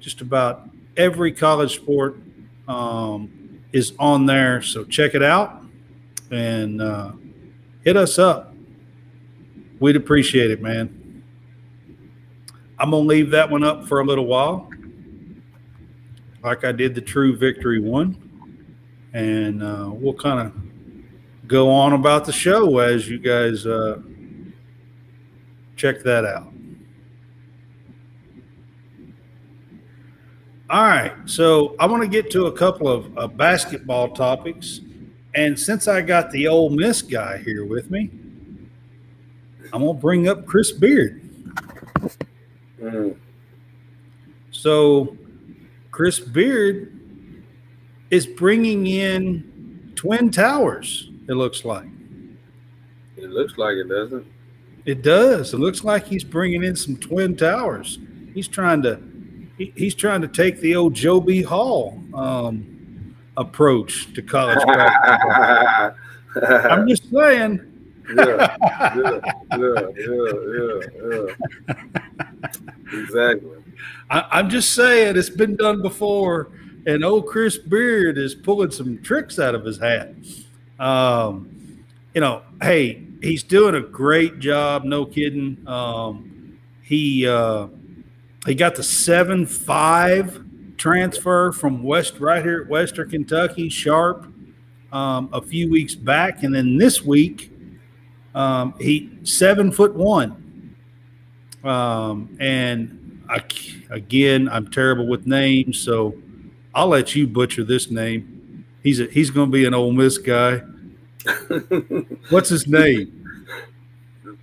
[0.00, 2.16] just about every college sport
[2.66, 4.62] um, is on there.
[4.62, 5.62] So check it out
[6.30, 7.12] and uh,
[7.84, 8.54] hit us up.
[9.80, 11.22] We'd appreciate it, man.
[12.78, 14.67] I'm going to leave that one up for a little while,
[16.42, 18.24] like I did the True Victory one.
[19.12, 24.00] And uh, we'll kind of go on about the show as you guys uh,
[25.76, 26.52] check that out.
[30.70, 34.82] All right, so I want to get to a couple of uh, basketball topics,
[35.34, 38.10] and since I got the Ole Miss guy here with me,
[39.72, 41.22] I'm gonna bring up Chris Beard.
[42.78, 43.16] Mm.
[44.50, 45.16] So,
[45.98, 46.96] Chris Beard
[48.10, 51.10] is bringing in Twin Towers.
[51.28, 51.86] It looks like
[53.16, 54.24] It looks like it doesn't.
[54.86, 55.54] it does.
[55.54, 57.98] It looks like he's bringing in some Twin Towers.
[58.32, 59.00] He's trying to
[59.56, 61.42] he, he's trying to take the old Joe B.
[61.42, 65.96] Hall um, approach to college basketball.
[66.70, 67.58] I'm just saying.
[68.14, 69.20] yeah, yeah,
[69.58, 71.26] yeah, yeah, yeah,
[71.66, 73.00] yeah.
[73.00, 73.58] Exactly.
[74.10, 76.50] I, I'm just saying it's been done before,
[76.86, 80.14] and old Chris Beard is pulling some tricks out of his hat.
[80.78, 84.84] Um, you know, hey, he's doing a great job.
[84.84, 85.66] No kidding.
[85.66, 87.68] Um, he uh,
[88.46, 90.44] he got the seven five
[90.76, 94.32] transfer from West right here at Western Kentucky, Sharp,
[94.92, 97.52] um, a few weeks back, and then this week
[98.34, 100.76] um, he seven foot one.
[101.64, 102.97] Um, and
[103.28, 103.42] I,
[103.90, 106.14] again, I'm terrible with names, so
[106.74, 108.64] I'll let you butcher this name.
[108.82, 110.62] He's a, he's going to be an Ole Miss guy.
[112.30, 113.18] What's his name?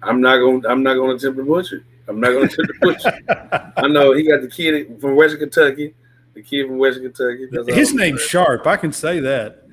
[0.06, 0.68] I'm not gonna.
[0.68, 1.84] I'm not gonna attempt to butcher.
[2.08, 3.74] I'm not gonna attempt to butcher.
[3.78, 5.96] I know he got the kid from Western Kentucky.
[6.34, 7.48] The kid from Western Kentucky.
[7.74, 8.30] His name's saying.
[8.30, 8.68] Sharp.
[8.68, 9.64] I can say that.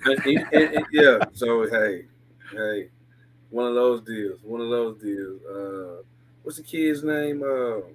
[0.91, 1.19] Yeah.
[1.35, 2.07] So hey,
[2.51, 2.89] hey,
[3.51, 4.39] one of those deals.
[4.43, 5.43] One of those deals.
[5.45, 6.03] Uh,
[6.43, 7.43] what's the kid's name?
[7.43, 7.87] Uh,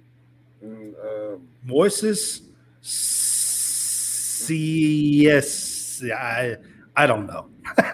[0.64, 2.42] mm, um, Moises
[2.82, 4.52] Cisse.
[6.12, 6.56] I
[6.96, 7.46] I don't know.
[7.76, 7.84] we're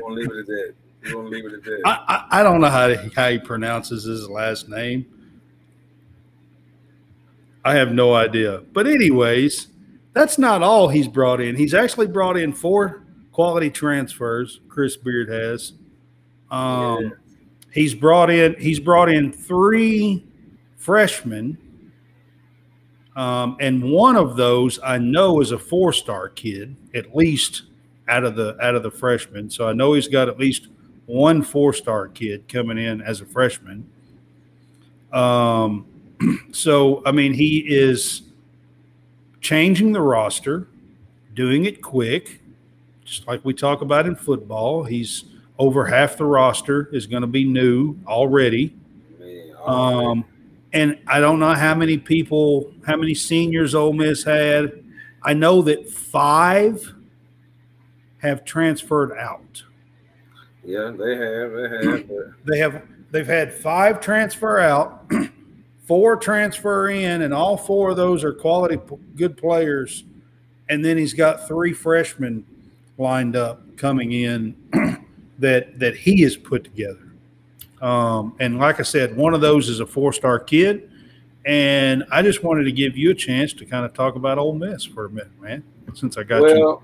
[0.00, 0.74] gonna leave it at that.
[1.04, 1.80] We're gonna leave it at that.
[1.84, 5.06] I, I, I don't know how, to, how he pronounces his last name.
[7.64, 8.62] I have no idea.
[8.72, 9.68] But, anyways,
[10.12, 11.56] that's not all he's brought in.
[11.56, 15.72] He's actually brought in four quality transfers, Chris Beard has.
[16.50, 17.08] Um, Yeah.
[17.72, 20.24] He's brought in he's brought in three
[20.84, 21.56] freshmen.
[23.16, 27.62] Um, and one of those I know is a four-star kid, at least
[28.06, 29.48] out of the out of the freshmen.
[29.48, 30.68] So I know he's got at least
[31.06, 33.88] one four-star kid coming in as a freshman.
[35.10, 35.86] Um,
[36.52, 38.22] so I mean, he is
[39.40, 40.68] changing the roster,
[41.32, 42.42] doing it quick,
[43.06, 44.84] just like we talk about in football.
[44.84, 45.24] He's
[45.58, 48.74] over half the roster is going to be new already.
[49.18, 49.52] Man.
[49.64, 50.24] Um,
[50.74, 54.84] and I don't know how many people, how many seniors Ole Miss had.
[55.22, 56.92] I know that five
[58.18, 59.62] have transferred out.
[60.64, 61.52] yeah, they have.
[61.52, 62.34] They have.
[62.44, 65.10] They have they've had five transfer out,
[65.86, 68.78] four transfer in, and all four of those are quality
[69.14, 70.04] good players.
[70.68, 72.44] And then he's got three freshmen
[72.98, 74.56] lined up coming in
[75.38, 77.03] that that he has put together.
[77.84, 80.90] Um, and like I said, one of those is a four star kid.
[81.44, 84.54] And I just wanted to give you a chance to kind of talk about Ole
[84.54, 85.62] Miss for a minute, man.
[85.92, 86.58] Since I got you.
[86.58, 86.82] well,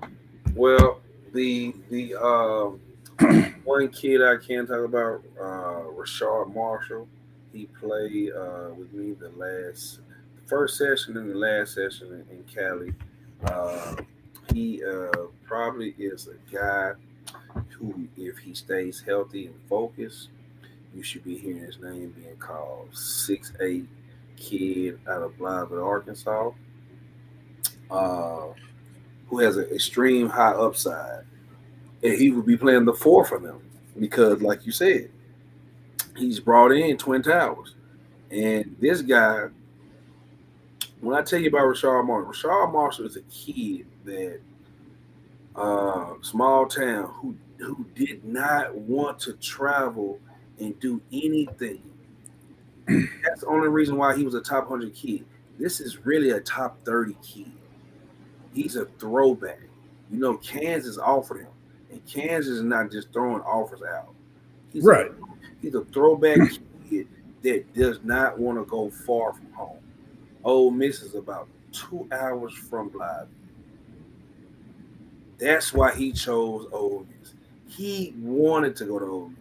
[0.53, 1.01] well,
[1.33, 2.79] the the um,
[3.63, 7.07] one kid I can talk about, uh, Rashard Marshall.
[7.51, 9.99] He played uh, with me the last,
[10.35, 12.93] the first session and the last session in, in Cali.
[13.43, 13.95] Uh,
[14.53, 15.09] he uh,
[15.43, 16.93] probably is a guy
[17.69, 20.29] who, if he stays healthy and focused,
[20.95, 22.89] you should be hearing his name being called.
[22.95, 23.87] Six eight
[24.35, 26.51] kid out of Blytheville, Arkansas.
[27.89, 28.53] Uh,
[29.27, 31.23] who has an extreme high upside,
[32.03, 33.61] and he would be playing the four for them
[33.99, 35.09] because, like you said,
[36.17, 37.75] he's brought in Twin Towers,
[38.29, 39.47] and this guy.
[40.99, 44.39] When I tell you about Rashard Marshall, Rashard Marshall is a kid that
[45.55, 50.19] uh, small town who who did not want to travel
[50.61, 51.81] and do anything.
[52.87, 55.25] That's the only reason why he was a top hundred kid.
[55.59, 57.51] This is really a top thirty kid
[58.53, 59.59] he's a throwback.
[60.11, 61.51] You know, Kansas offered him,
[61.89, 64.13] and Kansas is not just throwing offers out.
[64.71, 65.07] He's Right.
[65.07, 65.13] A,
[65.61, 66.37] he's a throwback.
[66.37, 66.59] kid.
[66.89, 67.07] kid
[67.43, 69.77] that does not want to go far from home.
[70.43, 73.27] Ole Miss is about two hours from Blythe.
[75.39, 77.33] That's why he chose Ole Miss.
[77.67, 79.37] He wanted to go to Ole Miss.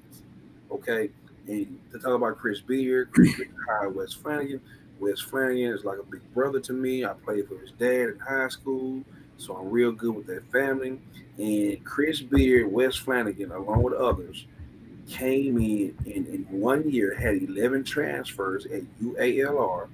[0.70, 1.10] Okay.
[1.46, 4.60] And to talk about Chris Beard, Chris Beard hired Wes Flanagan.
[5.00, 7.04] Wes Flanagan is like a big brother to me.
[7.04, 9.02] I played for his dad in high school,
[9.38, 11.00] so I'm real good with that family.
[11.38, 14.46] And Chris Beard, Wes Flanagan, along with others,
[15.08, 19.88] came in and in one year had 11 transfers at UALR.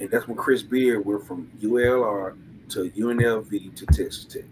[0.00, 2.36] And that's when Chris Beard went from UALR
[2.70, 4.44] to UNLV to Texas Tech.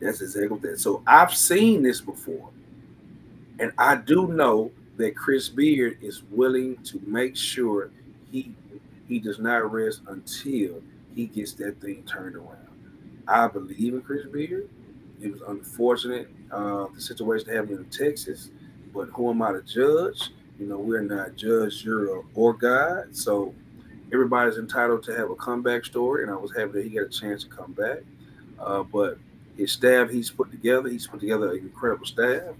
[0.00, 0.78] That's exactly that.
[0.78, 2.50] So I've seen this before.
[3.58, 7.90] And I do know that Chris Beard is willing to make sure
[8.30, 8.54] he
[9.08, 10.82] he does not rest until
[11.14, 12.68] he gets that thing turned around.
[13.26, 14.68] I believe in Chris Beard.
[15.20, 18.50] It was unfortunate uh, the situation happened in Texas,
[18.94, 20.30] but who am I to judge?
[20.58, 23.16] You know, we're not judge, jury, or God.
[23.16, 23.54] So
[24.12, 27.08] everybody's entitled to have a comeback story, and I was happy that he got a
[27.08, 27.98] chance to come back.
[28.58, 29.18] Uh, but
[29.56, 32.54] his staff he's put together, he's put together an incredible staff,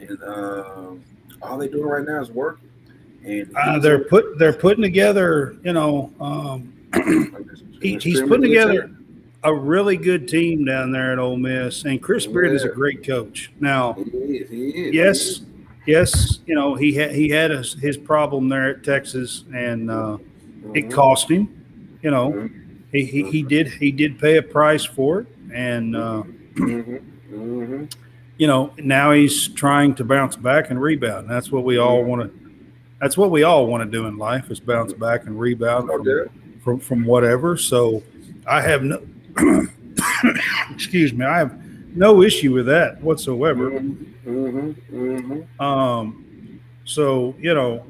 [0.00, 1.04] and um,
[1.42, 2.68] all they're doing right now is working.
[3.24, 6.72] And uh, they're put they're putting together, you know, um,
[7.82, 8.90] he, he's putting together
[9.42, 13.04] a really good team down there at Ole Miss, and Chris Beard is a great
[13.06, 13.50] coach.
[13.60, 15.40] Now, he is, he is, yes,
[15.86, 19.94] yes, you know he had he had a, his problem there at Texas, and uh,
[19.94, 20.76] mm-hmm.
[20.76, 21.56] it cost him.
[22.02, 22.76] You know, mm-hmm.
[22.92, 26.22] he, he, he did he did pay a price for it, and uh,
[26.54, 27.84] mm-hmm.
[28.40, 31.28] You know now he's trying to bounce back and rebound.
[31.28, 32.50] That's what we all want to.
[32.98, 36.30] That's what we all want to do in life is bounce back and rebound from,
[36.64, 37.58] from, from whatever.
[37.58, 38.02] So
[38.46, 39.02] I have no
[40.70, 41.54] excuse me, I have
[41.94, 43.72] no issue with that whatsoever.
[43.72, 45.62] Mm-hmm, mm-hmm, mm-hmm.
[45.62, 47.84] Um, so you know,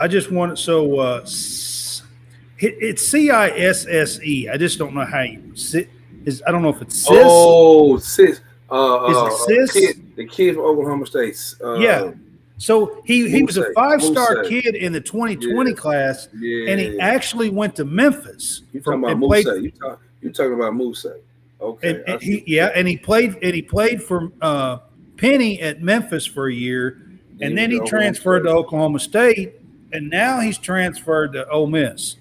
[0.00, 4.48] I just want so uh, it, it's C I S S E.
[4.48, 5.88] I just don't know how you sit.
[6.24, 7.22] Is I don't know if it's cis.
[7.22, 8.40] Oh, cis.
[8.70, 9.72] Uh, is it uh, cis?
[9.72, 11.38] Kid, the kid from Oklahoma State.
[11.62, 12.12] Uh, yeah.
[12.56, 15.76] So he, he was a five star kid in the 2020 yeah.
[15.76, 16.70] class, yeah.
[16.70, 18.62] and he actually went to Memphis.
[18.72, 19.60] You talking about Moussa?
[19.60, 21.18] You talk, you're talking about Moussa.
[21.60, 21.90] Okay.
[21.90, 24.78] And, and he, yeah, and he played and he played for uh,
[25.16, 27.02] Penny at Memphis for a year,
[27.40, 29.54] and then he transferred to Oklahoma State,
[29.92, 32.16] and now he's transferred to Ole Miss.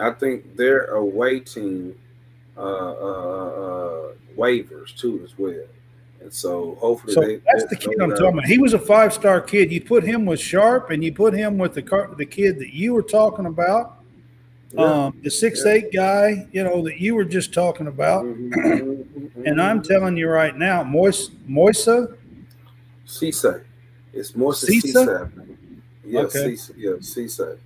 [0.00, 2.01] I think they're awaiting uh, uh, uh,
[4.36, 5.64] waivers too as well.
[6.20, 8.44] And so hopefully so they, that's the kid I'm talking about.
[8.44, 9.72] He was a five star kid.
[9.72, 12.72] You put him with Sharp, and you put him with the car, the kid that
[12.74, 13.98] you were talking about.
[14.78, 15.72] Um, the six yeah.
[15.72, 18.24] eight guy, you know, that you were just talking about.
[18.24, 19.92] Mm-hmm, mm-hmm, and I'm mm-hmm.
[19.92, 22.16] telling you right now, Mois Moisa
[23.06, 23.64] Cisse.
[24.14, 25.46] It's Moisa Cisse.
[26.04, 26.52] Yeah, okay.
[26.52, 26.72] Cisse.
[26.76, 27.58] Yeah, Cisse.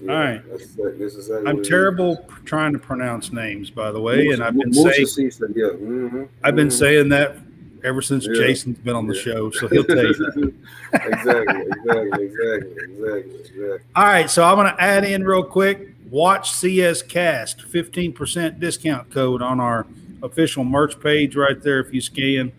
[0.00, 0.50] Yeah, All right.
[0.50, 4.72] That's, that's exactly I'm terrible trying to pronounce names, by the way, and I've been
[4.72, 5.06] saying
[5.54, 5.66] yeah.
[5.66, 6.76] Mm-hmm, I've been mm-hmm.
[6.76, 7.36] saying that
[7.84, 8.34] ever since yeah.
[8.34, 10.54] Jason's been on the show, so he'll tell you exactly,
[10.92, 13.78] exactly, exactly, exactly, exactly.
[13.94, 19.10] All right, so I'm going to add in real quick watch CS Cast, 15% discount
[19.10, 19.86] code on our
[20.22, 22.52] official merch page right there if you scan.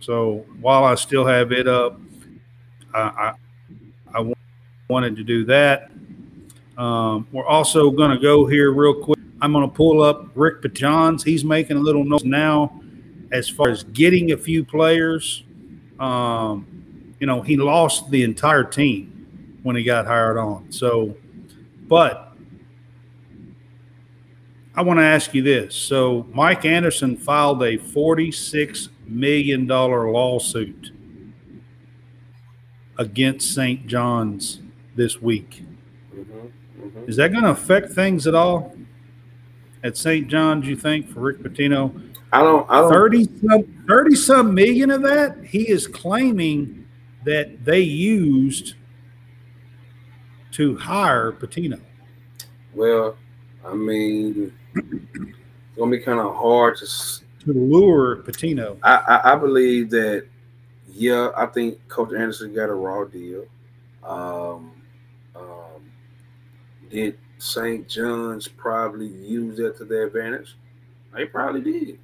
[0.00, 1.98] So while I still have it up,
[2.94, 3.34] I,
[4.14, 4.32] I, I
[4.88, 5.90] wanted to do that.
[6.76, 9.18] Um, we're also going to go here real quick.
[9.40, 11.22] I'm going to pull up Rick Pitino's.
[11.22, 12.80] He's making a little noise now
[13.32, 15.44] as far as getting a few players.
[15.98, 20.70] Um, you know, he lost the entire team when he got hired on.
[20.70, 21.16] So,
[21.82, 22.32] but
[24.74, 25.74] I want to ask you this.
[25.74, 30.92] So, Mike Anderson filed a $46 million lawsuit
[32.98, 33.86] against St.
[33.86, 34.60] John's
[34.94, 35.62] this week.
[36.96, 37.10] Mm-hmm.
[37.10, 38.74] Is that going to affect things at all
[39.84, 40.26] at St.
[40.28, 42.12] John's, you think, for Rick Pitino?
[42.32, 46.86] I don't, I don't 30 some, 30 some million of that he is claiming
[47.24, 48.74] that they used
[50.52, 51.80] to hire Pitino.
[52.74, 53.16] Well,
[53.64, 58.78] I mean, it's gonna be kind of hard to to lure Pitino.
[58.82, 60.26] I, I, I believe that.
[60.88, 63.44] Yeah, I think Coach Anderson got a raw deal.
[64.02, 64.72] Um,
[66.90, 67.88] did St.
[67.88, 70.56] John's probably use that to their advantage?
[71.14, 71.98] They probably did.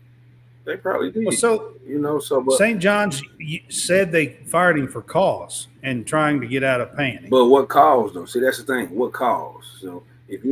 [0.64, 1.26] They probably did.
[1.26, 2.80] Well, so you know, so St.
[2.80, 3.22] John's
[3.68, 7.26] said they fired him for cause and trying to get out of paying.
[7.28, 8.26] But what cause though?
[8.26, 8.94] See, that's the thing.
[8.94, 9.78] What cause?
[9.80, 10.04] So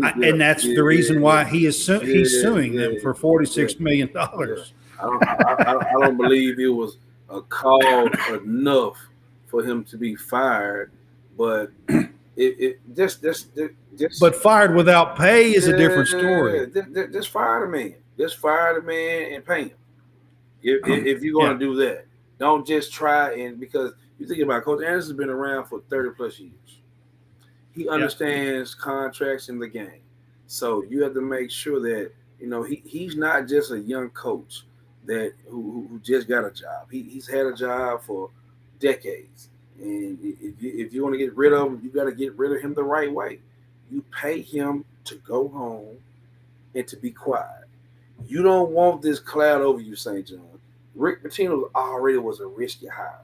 [0.03, 3.15] I, and that's yeah, the reason yeah, why he is su- he's suing them for
[3.15, 4.73] forty six million dollars.
[4.99, 6.97] I don't, I, I, I don't believe it was
[7.29, 8.09] a cause
[8.45, 8.97] enough
[9.47, 10.91] for him to be fired,
[11.39, 11.71] but
[12.41, 13.49] it, it just just
[13.99, 14.19] just.
[14.19, 16.67] But fired without pay is a different story.
[16.73, 17.95] Just, just, fire the man.
[18.17, 19.71] Just fire the man and pay him.
[20.63, 21.03] If, if, uh-huh.
[21.07, 21.71] if you're going to yeah.
[21.71, 22.07] do that,
[22.39, 26.11] don't just try and because you think about it, Coach Anderson's been around for 30
[26.17, 26.53] plus years.
[27.73, 28.85] He understands yeah.
[28.85, 30.03] contracts in the game.
[30.47, 34.11] So you have to make sure that you know he, he's not just a young
[34.11, 34.65] coach
[35.05, 36.91] that who, who just got a job.
[36.91, 38.31] He, he's had a job for
[38.79, 39.51] decades.
[39.81, 42.37] And if you, if you want to get rid of him, you got to get
[42.37, 43.41] rid of him the right way.
[43.91, 45.97] You pay him to go home
[46.75, 47.65] and to be quiet.
[48.27, 50.27] You don't want this cloud over you, St.
[50.27, 50.61] John.
[50.95, 53.19] Rick Pitino already was a risky hire.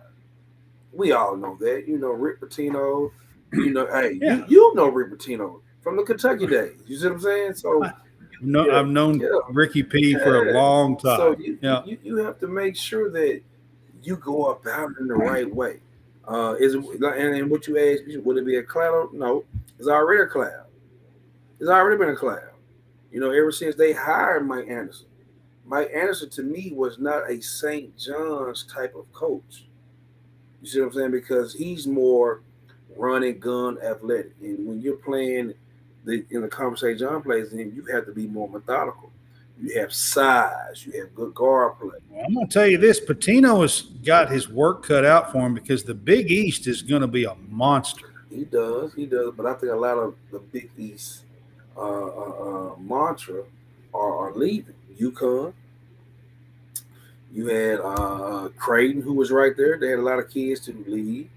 [0.92, 1.84] We all know that.
[1.86, 3.11] You know, Rick Pitino,
[3.52, 4.36] you know, hey, yeah.
[4.36, 6.76] you, you know Rick Pitino from the Kentucky days.
[6.86, 7.54] You see what I'm saying?
[7.54, 7.82] So
[8.40, 9.28] no, yeah, I've known yeah.
[9.50, 11.16] Ricky P for a long time.
[11.18, 11.82] So you, yeah.
[11.84, 13.42] you, you have to make sure that
[14.02, 15.80] you go about it in the right way.
[16.27, 19.12] Uh, is it, and, and what you asked, would it be a cloud?
[19.12, 19.45] No,
[19.79, 20.66] it's already a cloud.
[21.61, 22.51] It's already been a cloud.
[23.12, 25.07] You know, ever since they hired Mike Anderson.
[25.64, 27.97] Mike Anderson to me was not a St.
[27.97, 29.66] John's type of coach.
[30.62, 31.11] You see what I'm saying?
[31.11, 32.43] Because he's more
[32.97, 34.33] run and gun athletic.
[34.41, 35.55] And when you're playing
[36.05, 39.11] the in the conversation John plays in, you have to be more methodical.
[39.59, 41.98] You have size, you have good guard play.
[42.11, 45.54] Well, I'm gonna tell you this: Pitino has got his work cut out for him
[45.54, 48.07] because the Big East is gonna be a monster.
[48.30, 51.22] He does, he does, but I think a lot of the Big East
[51.76, 53.42] uh, uh, uh, mantra
[53.94, 54.74] are, are leaving.
[54.98, 55.52] UConn.
[57.32, 59.78] You had uh, Creighton, who was right there.
[59.78, 61.28] They had a lot of kids to leave.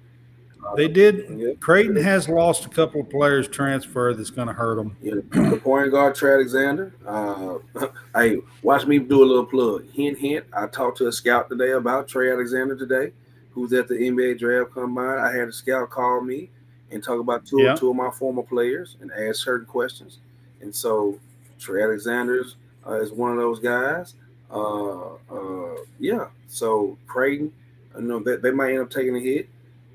[0.76, 1.26] They did.
[1.30, 1.54] Yeah.
[1.60, 4.96] Creighton has lost a couple of players transfer that's going to hurt them.
[5.02, 6.94] Yeah, the point guard Trey Alexander.
[7.06, 7.58] Uh,
[8.16, 9.90] hey, watch me do a little plug.
[9.92, 10.46] Hint, hint.
[10.54, 13.14] I talked to a scout today about Trey Alexander today,
[13.52, 15.20] who's at the NBA draft combine.
[15.20, 16.50] I had a scout call me
[16.92, 17.76] and talk about two, yeah.
[17.76, 20.20] two of my former players and ask certain questions.
[20.62, 21.20] And so
[21.60, 22.56] Trey Alexander's
[22.86, 24.16] uh, is one of those guys.
[24.52, 26.28] Uh, uh, yeah.
[26.48, 27.54] So Creighton,
[27.96, 29.50] I know they might end up taking a hit.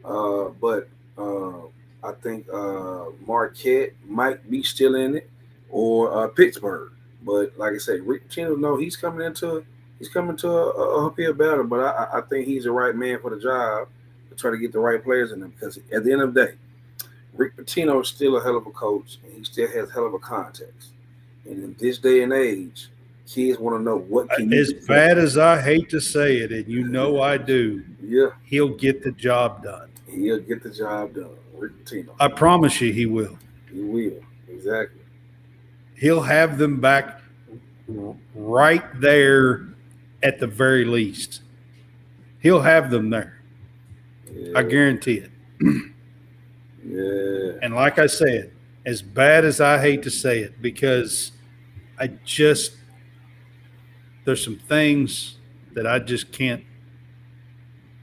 [0.04, 1.58] Uh, but uh,
[2.02, 5.30] I think uh, Marquette might be still in it,
[5.70, 6.92] or uh, Pittsburgh.
[7.22, 9.64] But like I said, Rick Pitino, no, he's coming into
[9.98, 11.64] he's coming to a, a uphill battle.
[11.64, 13.88] But I, I think he's the right man for the job
[14.28, 15.54] to try to get the right players in them.
[15.58, 16.52] Because at the end of the day,
[17.32, 20.14] Rick Pitino is still a hell of a coach, and he still has hell of
[20.14, 20.90] a context.
[21.46, 22.88] And in this day and age,
[23.26, 26.66] kids want to know what can as bad as I hate to say it, and
[26.68, 27.82] you know I do.
[28.02, 29.90] Yeah, he'll get the job done.
[30.14, 31.36] He'll get the job done.
[31.54, 32.14] Rick Pitino.
[32.20, 33.38] I promise you, he will.
[33.72, 35.00] He will exactly.
[35.96, 37.20] He'll have them back
[38.34, 39.68] right there
[40.22, 41.42] at the very least.
[42.40, 43.40] He'll have them there.
[44.32, 44.58] Yeah.
[44.58, 45.30] I guarantee it.
[46.84, 47.58] yeah.
[47.62, 48.52] And like I said,
[48.84, 51.32] as bad as I hate to say it, because
[51.98, 52.76] I just
[54.24, 55.36] there's some things
[55.74, 56.64] that I just can't.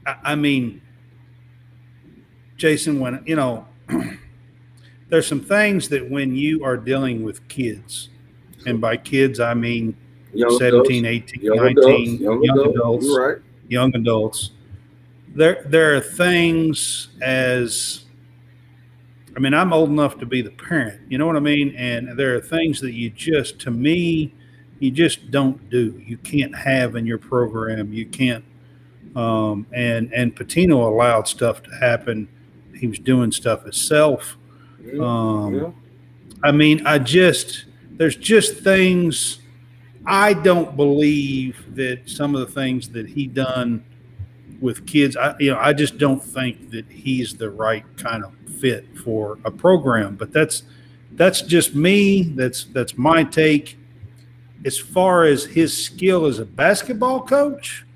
[0.06, 0.80] I, I mean,
[2.62, 3.66] Jason, when you know,
[5.08, 8.08] there's some things that when you are dealing with kids,
[8.66, 9.96] and by kids I mean
[10.32, 13.38] young 17, adults, 18, young 19, adults, young, young adults, adults right.
[13.66, 14.50] young adults.
[15.34, 18.04] There, there are things as
[19.36, 21.74] I mean, I'm old enough to be the parent, you know what I mean?
[21.74, 24.34] And there are things that you just, to me,
[24.78, 26.00] you just don't do.
[26.06, 27.92] You can't have in your program.
[27.92, 28.44] You can't.
[29.16, 32.28] Um, and and Pitino allowed stuff to happen.
[32.82, 34.36] He was doing stuff himself.
[35.00, 35.70] Um, yeah.
[36.42, 39.38] I mean, I just there's just things.
[40.04, 43.84] I don't believe that some of the things that he done
[44.60, 45.16] with kids.
[45.16, 49.38] I you know I just don't think that he's the right kind of fit for
[49.44, 50.16] a program.
[50.16, 50.64] But that's
[51.12, 52.22] that's just me.
[52.22, 53.78] That's that's my take
[54.64, 57.86] as far as his skill as a basketball coach,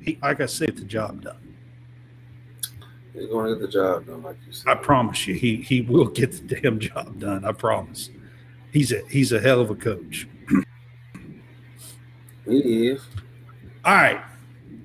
[0.00, 1.49] he, like I said, the job done.
[3.12, 4.70] He's going to get the job done, like you said.
[4.70, 7.44] I promise you, he he will get the damn job done.
[7.44, 8.10] I promise.
[8.72, 10.28] He's a he's a hell of a coach.
[12.46, 13.02] he is.
[13.84, 14.20] All right.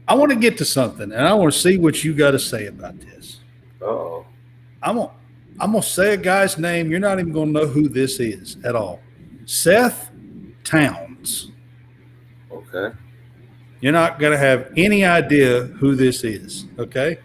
[0.07, 2.39] I want to get to something, and I want to see what you got to
[2.39, 3.39] say about this.
[3.81, 4.25] Oh.
[4.81, 5.11] I'm gonna
[5.59, 6.91] I'm gonna say a guy's name.
[6.91, 8.99] You're not even gonna know who this is at all.
[9.45, 10.11] Seth
[10.63, 11.51] Towns.
[12.51, 12.95] Okay.
[13.81, 16.65] You're not going to have any idea who this is.
[16.79, 17.19] Okay.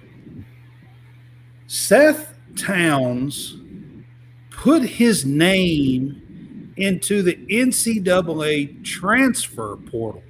[1.72, 3.56] Seth Towns
[4.50, 10.24] put his name into the NCAA transfer portal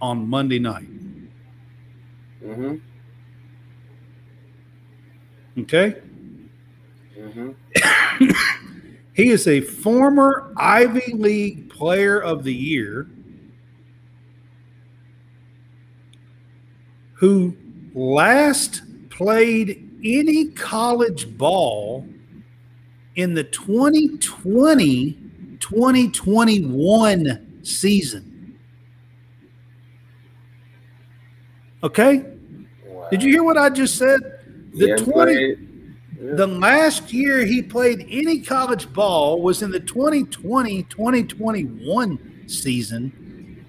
[0.00, 0.86] on Monday night.
[2.44, 2.76] Mm-hmm.
[5.62, 5.96] Okay.
[7.18, 8.30] Mm-hmm.
[9.14, 13.08] He is a former Ivy League Player of the Year
[17.12, 17.56] who
[17.94, 22.06] last played any college ball
[23.16, 25.18] in the 2020
[25.60, 28.58] 2021 season.
[31.82, 32.24] Okay?
[32.86, 33.08] Wow.
[33.10, 34.20] Did you hear what I just said?
[34.74, 35.54] The He 20 Yeah.
[36.34, 43.66] The last year he played any college ball was in the 2020 2021 season.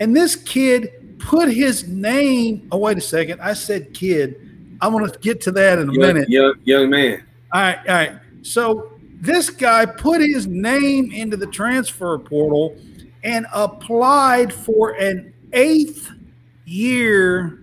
[0.00, 2.68] And this kid put his name.
[2.70, 3.40] Oh, wait a second.
[3.40, 4.47] I said kid.
[4.80, 6.28] I'm going to get to that in a young, minute.
[6.28, 7.24] young, young man.
[7.52, 7.78] All right.
[7.78, 8.12] All right.
[8.42, 12.76] So this guy put his name into the transfer portal
[13.24, 16.10] and applied for an eighth
[16.64, 17.60] year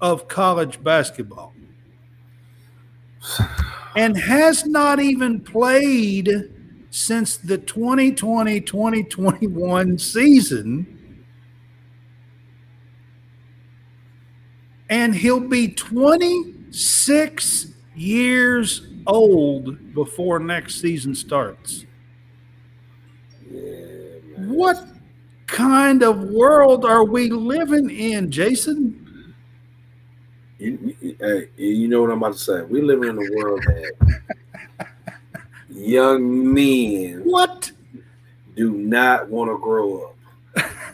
[0.00, 1.52] of college basketball
[3.96, 6.52] and has not even played
[6.90, 10.95] since the 2020 2021 season.
[14.88, 21.84] And he'll be 26 years old before next season starts.
[23.50, 23.72] Yeah.
[24.36, 24.86] What
[25.46, 29.02] kind of world are we living in, Jason?
[30.58, 30.96] You,
[31.56, 32.62] you know what I'm about to say.
[32.62, 33.92] We live in a world that
[35.68, 37.70] young men What?
[38.56, 40.16] do not want to grow up.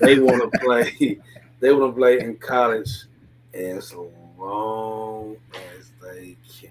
[0.01, 1.19] They want to play.
[1.61, 3.05] They want to play in college
[3.55, 3.95] as
[4.39, 6.71] long as they can,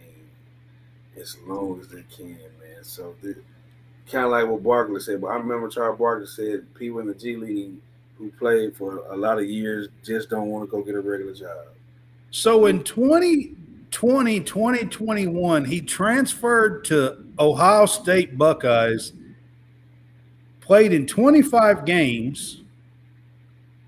[1.19, 2.83] as long as they can, man.
[2.83, 3.37] So this
[4.11, 5.21] kind of like what Barkley said.
[5.21, 7.75] But I remember Charles Barkley said people in the G League
[8.17, 11.33] who played for a lot of years just don't want to go get a regular
[11.33, 11.67] job.
[12.29, 19.13] So in 2020, 2021, he transferred to Ohio State Buckeyes,
[20.59, 22.61] played in 25 games,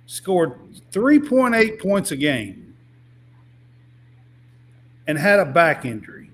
[0.07, 0.59] scored
[0.91, 2.62] 3.8 points a game,
[5.07, 6.29] and had a back injury,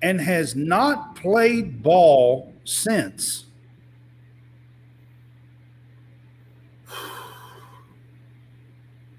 [0.00, 3.46] and has not played ball since.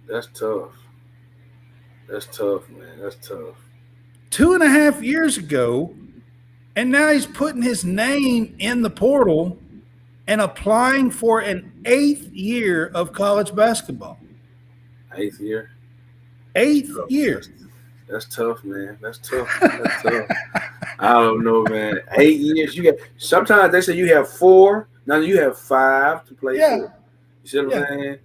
[0.08, 0.72] That's tough.
[2.08, 3.00] That's tough, man.
[3.00, 3.56] That's tough.
[4.30, 5.96] two and a half years ago,
[6.76, 9.58] and now he's putting his name in the portal
[10.28, 14.18] and applying for an eighth year of college basketball.
[15.16, 15.72] Eighth year.
[16.56, 17.42] Eighth oh, year.
[18.14, 18.96] That's tough, man.
[19.02, 19.50] That's tough.
[19.60, 20.28] That's tough.
[21.00, 22.00] I don't know, man.
[22.20, 22.76] Eight years.
[22.78, 24.88] You got sometimes they say you have four.
[25.08, 26.78] Now you have five to play Yeah.
[26.78, 26.94] for.
[27.44, 27.80] You see what Yeah.
[27.80, 28.04] I'm saying?
[28.04, 28.20] You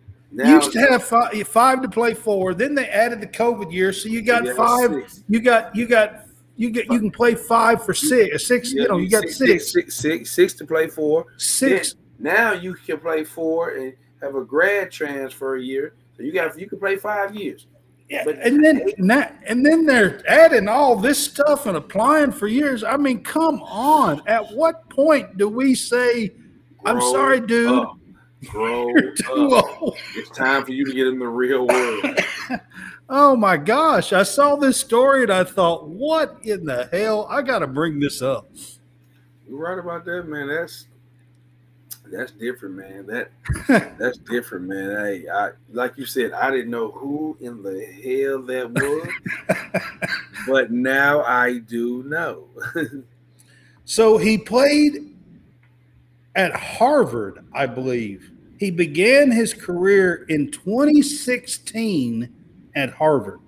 [0.45, 2.53] Now used to have five, five to play four.
[2.53, 4.91] Then they added the COVID year, so you got you five.
[4.91, 5.25] six.
[5.27, 8.47] You got you got you get you can play five for six.
[8.47, 8.75] Six.
[8.75, 9.73] You know, you got six, six.
[9.73, 11.25] six, six, six to play four.
[11.39, 11.95] Six.
[12.19, 15.95] Now you can play four and have a grad transfer year.
[16.15, 17.67] So you got you can play five years.
[18.09, 18.83] Yeah, But- and then
[19.47, 22.83] and then they're adding all this stuff and applying for years.
[22.83, 24.23] I mean, come on.
[24.27, 26.33] At what point do we say,
[26.87, 27.99] "I'm sorry, dude, up.
[28.47, 29.83] Grow you're too up.
[29.83, 29.99] old"?
[30.17, 32.05] It's time for you to get in the real world.
[33.11, 34.13] Oh my gosh!
[34.13, 37.27] I saw this story and I thought, "What in the hell?
[37.31, 38.51] I got to bring this up."
[39.49, 40.47] You're right about that, man.
[40.49, 40.87] That's
[42.11, 43.07] that's different, man.
[43.07, 43.31] That
[43.99, 44.97] that's different, man.
[44.97, 49.89] Hey, I like you said, I didn't know who in the hell that was,
[50.47, 52.49] but now I do know.
[53.89, 55.17] So he played
[56.35, 58.31] at Harvard, I believe.
[58.59, 62.29] He began his career in 2016
[62.77, 63.41] at Harvard.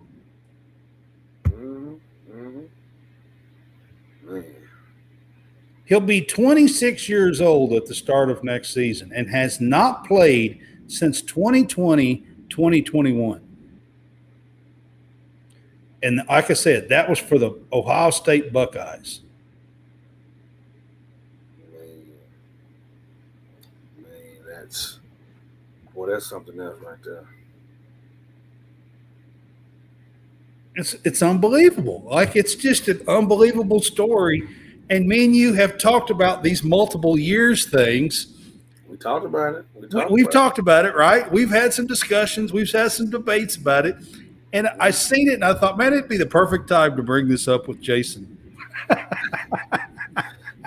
[5.91, 10.61] He'll be 26 years old at the start of next season and has not played
[10.87, 13.41] since 2020 2021.
[16.05, 19.23] And like I said, that was for the Ohio State Buckeyes.
[21.73, 22.07] man,
[23.97, 24.12] man,
[24.47, 25.01] that's
[25.93, 27.25] boy, that's something else right there.
[30.77, 32.05] It's it's unbelievable.
[32.07, 34.49] Like it's just an unbelievable story.
[34.91, 38.37] And me and you have talked about these multiple years things.
[38.89, 39.65] We talked about it.
[39.75, 41.31] We talked we've about talked about it, right?
[41.31, 42.53] We've had some discussions.
[42.53, 43.97] We've had some debates about it.
[44.53, 47.29] And I seen it and I thought, man, it'd be the perfect time to bring
[47.29, 48.37] this up with Jason.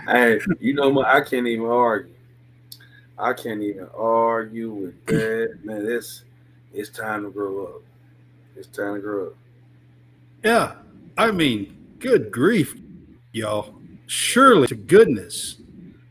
[0.07, 1.07] Hey, you know, what?
[1.07, 2.13] I can't even argue.
[3.17, 5.85] I can't even argue with that, man.
[5.87, 6.23] It's
[6.73, 7.81] it's time to grow up.
[8.57, 9.35] It's time to grow up.
[10.43, 10.75] Yeah.
[11.17, 12.75] I mean, Good grief,
[13.31, 13.75] y'all.
[14.13, 15.55] Surely to goodness,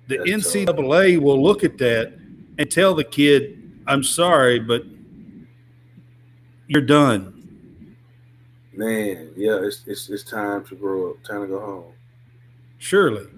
[0.09, 0.77] the That's tough.
[0.77, 2.13] NCAA will look at that
[2.59, 4.83] and tell the kid, I'm sorry, but
[6.67, 7.95] you're done.
[8.73, 11.23] Man, yeah, it's, it's it's time to grow up.
[11.23, 11.93] Time to go home.
[12.79, 13.29] Surely.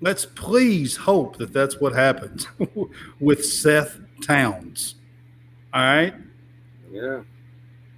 [0.00, 2.48] Let's please hope that that's what happens
[3.20, 4.96] with Seth Towns.
[5.72, 6.14] All right.
[6.90, 7.20] Yeah.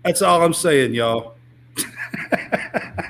[0.04, 1.36] That's all I'm saying, y'all.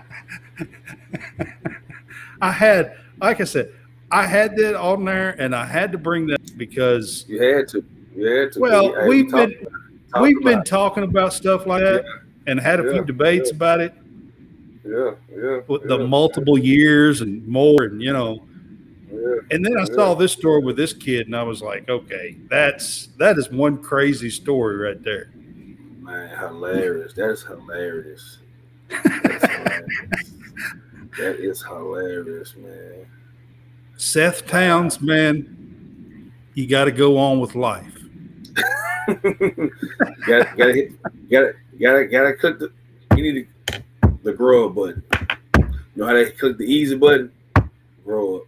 [2.40, 3.72] I had, like I said,
[4.10, 7.84] I had that on there and I had to bring that because You had to.
[8.16, 8.60] You had to.
[8.60, 9.66] Well, we've been-
[10.20, 12.04] we've been about talking about stuff like that
[12.46, 13.56] and had a Yeah, few debates yeah.
[13.56, 13.92] about it
[14.84, 14.90] it.
[14.90, 15.60] Yeah, yeah.
[15.68, 18.42] with yeah, the multiple years and more and you know
[19.12, 22.36] Yeah, and then I saw this story with this kid and I was like, okay,
[22.48, 25.28] that's that is one crazy story right there.
[26.00, 27.12] man, hilarious.
[27.12, 28.38] That is hilarious.
[28.88, 30.27] That's hilarious.
[31.18, 33.06] That is hilarious, man.
[33.96, 37.94] Seth Towns, man, you got to go on with life.
[39.06, 42.72] gotta, gotta hit, gotta, gotta, gotta click the.
[43.16, 43.82] You need to,
[44.22, 45.02] the grow up button.
[45.58, 45.66] You
[45.96, 47.32] know how they click the easy button?
[48.04, 48.42] Grow up.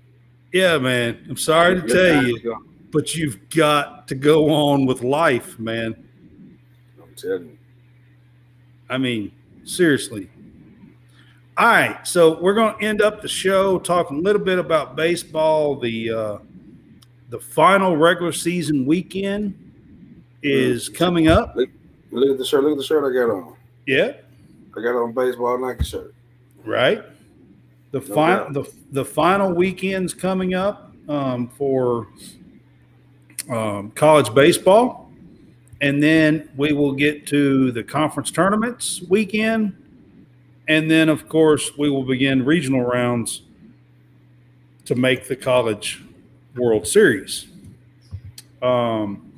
[0.52, 1.26] Yeah, man.
[1.28, 5.94] I'm sorry to tell you, but you've got to go on with life, man.
[7.02, 7.58] I'm telling you.
[8.88, 9.32] I mean,
[9.64, 10.30] seriously.
[11.60, 14.96] All right, so we're going to end up the show talking a little bit about
[14.96, 15.76] baseball.
[15.76, 16.38] The uh,
[17.28, 19.52] the final regular season weekend
[20.42, 21.54] is coming up.
[21.54, 21.68] Look
[22.30, 22.64] at the shirt.
[22.64, 23.56] Look at the shirt I got on.
[23.84, 24.12] Yeah,
[24.74, 26.14] I got on baseball Nike shirt.
[26.64, 27.04] right.
[27.90, 32.06] The No final the the final weekend's coming up um, for
[33.50, 35.12] um, college baseball,
[35.82, 39.76] and then we will get to the conference tournaments weekend,
[40.70, 43.42] and then of course we will begin regional rounds
[44.84, 46.00] to make the college
[46.54, 47.48] World Series.
[48.62, 49.32] Um,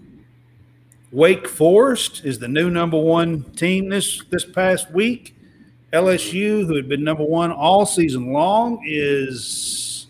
[1.10, 5.34] Wake Forest is the new number one team this this past week.
[5.94, 10.08] LSU, who had been number one all season long, is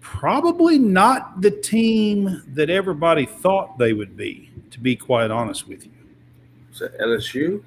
[0.00, 5.84] probably not the team that everybody thought they would be, to be quite honest with
[5.84, 5.92] you.
[6.72, 7.62] Is that LSU?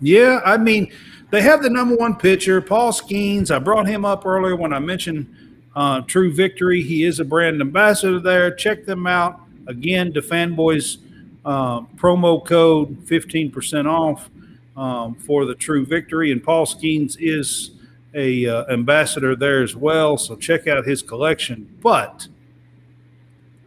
[0.00, 0.92] Yeah, I mean,
[1.30, 3.50] they have the number one pitcher, Paul Skenes.
[3.50, 5.34] I brought him up earlier when I mentioned
[5.74, 6.82] uh, True Victory.
[6.82, 8.50] He is a brand ambassador there.
[8.50, 9.40] Check them out.
[9.66, 10.98] Again, the Fanboys
[11.44, 14.30] uh, promo code 15% off
[14.76, 16.32] um, for the True Victory.
[16.32, 17.72] And Paul Skenes is
[18.14, 20.16] a uh, ambassador there as well.
[20.16, 21.68] So check out his collection.
[21.80, 22.26] But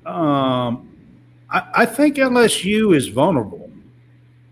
[0.05, 0.89] um,
[1.49, 3.69] I, I think LSU is vulnerable.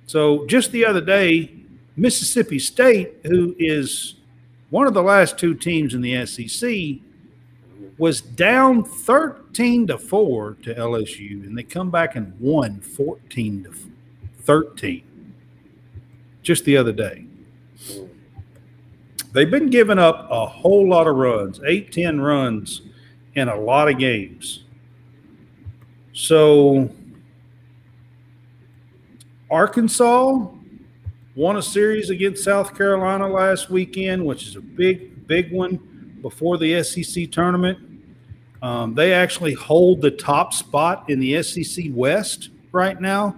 [0.05, 1.58] So just the other day,
[1.99, 4.15] Mississippi State, who is
[4.69, 7.01] one of the last two teams in the SEC,
[7.97, 13.73] was down 13 to 4 to LSU, and they come back and won 14 to
[14.43, 15.03] 13
[16.41, 17.25] just the other day.
[19.33, 22.81] They've been giving up a whole lot of runs, 8, 10 runs
[23.35, 24.63] in a lot of games.
[26.13, 26.89] So
[29.51, 30.47] Arkansas
[31.39, 35.77] won a series against South Carolina last weekend, which is a big, big one
[36.21, 37.79] before the SEC tournament.
[38.61, 43.37] Um, they actually hold the top spot in the SEC West right now.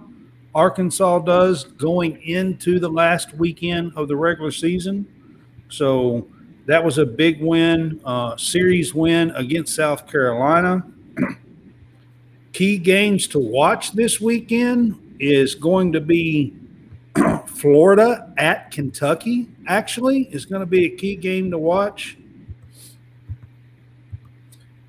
[0.52, 5.06] Arkansas does going into the last weekend of the regular season.
[5.68, 6.26] So
[6.66, 10.84] that was a big win, uh, series win against South Carolina.
[12.52, 16.56] Key games to watch this weekend is going to be
[17.62, 22.18] Florida at Kentucky, actually, is going to be a key game to watch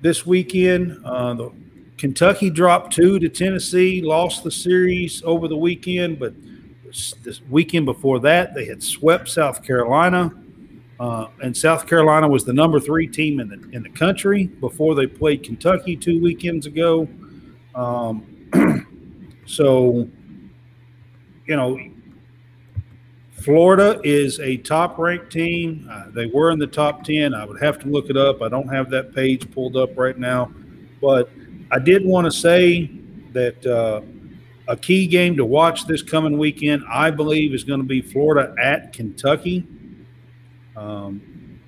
[0.00, 1.00] this weekend.
[1.04, 1.52] Uh, the
[1.98, 6.34] Kentucky dropped two to Tennessee, lost the series over the weekend, but
[7.22, 10.32] this, weekend before that, they had swept South Carolina.
[10.98, 14.96] Uh, and South Carolina was the number three team in the in the country before
[14.96, 17.06] they played Kentucky two weekends ago.
[17.76, 18.26] Um,
[19.46, 20.08] so,
[21.46, 21.78] you know,
[23.44, 25.86] Florida is a top ranked team.
[25.92, 27.34] Uh, they were in the top 10.
[27.34, 28.40] I would have to look it up.
[28.40, 30.50] I don't have that page pulled up right now.
[31.02, 31.28] But
[31.70, 32.90] I did want to say
[33.32, 34.00] that uh,
[34.66, 38.54] a key game to watch this coming weekend, I believe, is going to be Florida
[38.58, 39.66] at Kentucky.
[40.74, 41.60] Um,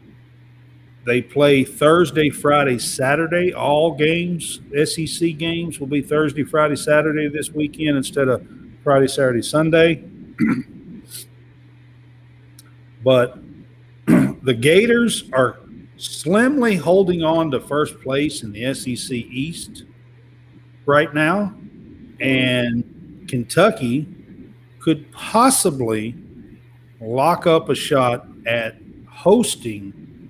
[1.04, 3.52] they play Thursday, Friday, Saturday.
[3.52, 8.46] All games, SEC games, will be Thursday, Friday, Saturday this weekend instead of
[8.82, 10.02] Friday, Saturday, Sunday.
[13.06, 13.38] but
[14.06, 15.60] the Gators are
[15.96, 19.84] slimly holding on to first place in the SEC East
[20.86, 21.54] right now,
[22.18, 24.08] and Kentucky
[24.80, 26.16] could possibly
[27.00, 28.74] lock up a shot at
[29.08, 30.28] hosting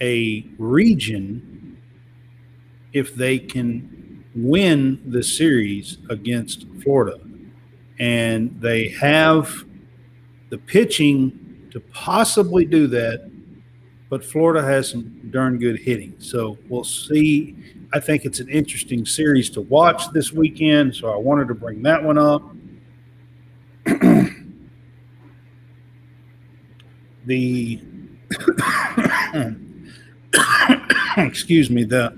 [0.00, 1.76] a region
[2.94, 7.20] if they can win the series against Florida.
[7.98, 9.66] And they have
[10.48, 13.30] the pitching to possibly do that,
[14.08, 16.14] but Florida has some darn good hitting.
[16.18, 17.56] So we'll see.
[17.92, 20.94] I think it's an interesting series to watch this weekend.
[20.94, 22.42] So I wanted to bring that one up.
[27.26, 27.80] the
[31.16, 32.12] excuse me the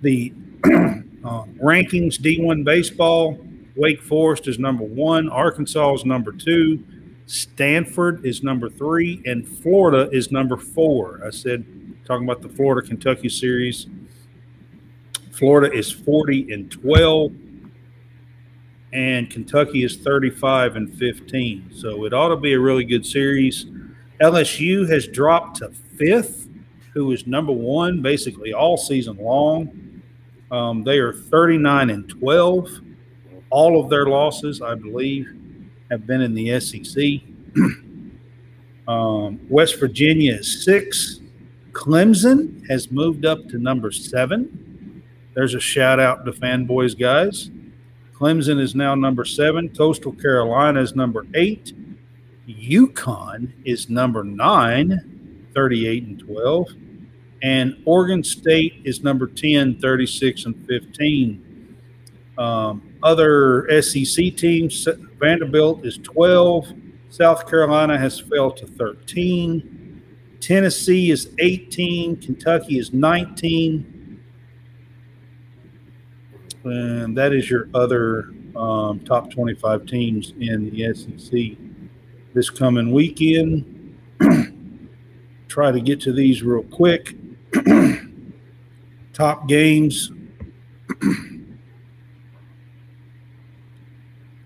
[0.00, 0.32] the
[0.64, 3.38] uh, rankings D1 baseball
[3.76, 6.82] Wake Forest is number one Arkansas is number two
[7.32, 11.64] Stanford is number three and Florida is number four I said
[12.04, 13.86] talking about the Florida Kentucky series
[15.30, 17.32] Florida is 40 and 12
[18.92, 23.66] and Kentucky is 35 and 15 so it ought to be a really good series
[24.22, 26.48] LSU has dropped to fifth,
[26.94, 30.02] who is number one basically all season long.
[30.52, 32.68] Um, they are 39 and 12.
[33.50, 35.34] All of their losses, I believe,
[35.92, 37.20] have been in the SEC.
[38.88, 41.20] um, West Virginia is six.
[41.72, 45.02] Clemson has moved up to number seven.
[45.34, 47.50] There's a shout out to fanboys, guys.
[48.14, 49.68] Clemson is now number seven.
[49.68, 51.74] Coastal Carolina is number eight.
[52.48, 56.68] UConn is number nine, 38 and 12.
[57.42, 61.76] And Oregon State is number 10, 36 and 15.
[62.38, 64.86] Um, other SEC teams,
[65.18, 66.72] Vanderbilt is 12.
[67.10, 70.02] South Carolina has fell to 13.
[70.40, 72.16] Tennessee is 18.
[72.16, 74.20] Kentucky is 19.
[76.64, 81.58] And that is your other um, top 25 teams in the SEC
[82.34, 83.98] this coming weekend.
[85.48, 87.14] Try to get to these real quick.
[89.12, 90.10] Top games.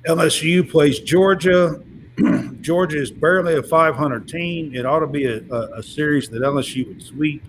[0.06, 1.82] LSU plays Georgia.
[2.60, 4.74] Georgia is barely a 500 team.
[4.74, 7.44] It ought to be a, a, a series that LSU would sweep.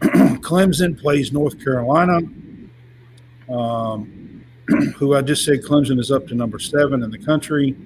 [0.00, 2.18] Clemson plays North Carolina,
[3.48, 4.44] um,
[4.96, 7.76] who I just said Clemson is up to number seven in the country.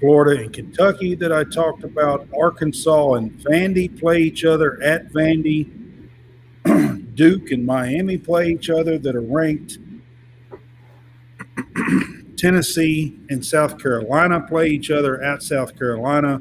[0.00, 2.26] Florida and Kentucky that I talked about.
[2.38, 5.76] Arkansas and Vandy play each other at Vandy.
[7.14, 9.78] Duke and Miami play each other that are ranked.
[12.36, 16.40] Tennessee and South Carolina play each other at South Carolina.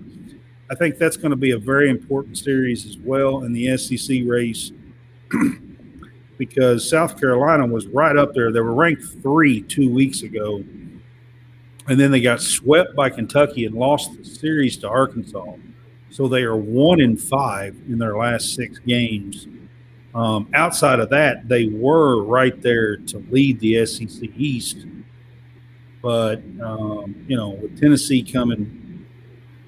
[0.72, 4.22] I think that's going to be a very important series as well in the SEC
[4.26, 4.72] race
[6.38, 8.53] because South Carolina was right up there.
[8.53, 10.64] They were ranked three two weeks ago
[11.90, 15.56] and then they got swept by Kentucky and lost the series to Arkansas.
[16.11, 19.48] So they are one in five in their last six games.
[20.14, 24.86] Um, outside of that, they were right there to lead the SEC East.
[26.02, 29.06] But, um, you know, with Tennessee coming,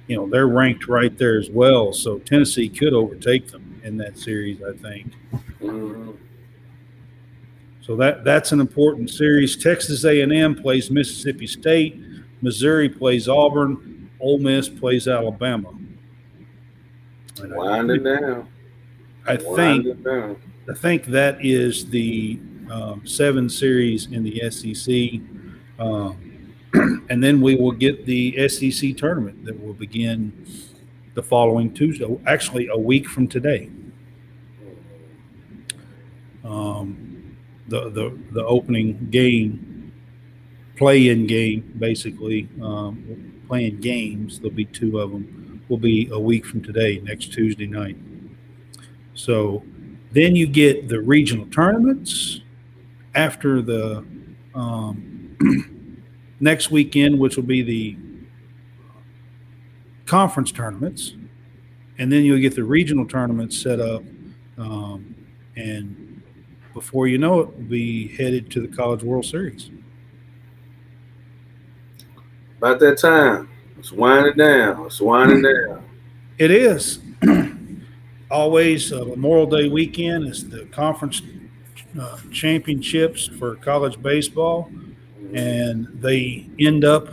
[0.08, 1.92] you know, they're ranked right there as well.
[1.92, 5.12] So Tennessee could overtake them in that series, I think.
[7.82, 9.58] So that that's an important series.
[9.58, 12.02] Texas A&M plays Mississippi State.
[12.42, 14.10] Missouri plays Auburn.
[14.20, 15.74] Ole Miss plays Alabama.
[17.40, 18.48] Winding down.
[19.26, 19.88] I think
[20.70, 22.40] I think that is the
[22.70, 25.22] um, seven series in the SEC,
[25.80, 26.54] um,
[27.10, 30.46] and then we will get the SEC tournament that will begin
[31.14, 32.06] the following Tuesday.
[32.26, 33.70] Actually, a week from today.
[36.44, 37.38] Um,
[37.68, 39.71] the the the opening game
[40.82, 44.40] play-in game, basically um, playing games.
[44.40, 45.64] There'll be two of them.
[45.70, 47.96] Will be a week from today, next Tuesday night.
[49.14, 49.64] So
[50.12, 52.42] then you get the regional tournaments
[53.14, 54.04] after the
[54.56, 55.38] um,
[56.40, 57.98] next weekend, which will be the
[60.08, 61.14] conference tournaments,
[62.00, 64.02] and then you'll get the regional tournaments set up,
[64.58, 65.16] um,
[65.56, 66.24] and
[66.74, 69.70] before you know it, we'll be headed to the College World Series.
[72.62, 73.50] About that time.
[73.80, 74.86] It's winding down.
[74.86, 75.84] It's winding down.
[76.38, 77.00] It is.
[78.30, 81.24] Always uh, Memorial Day weekend is the conference
[82.00, 84.70] uh, championships for college baseball.
[85.34, 87.08] and they end up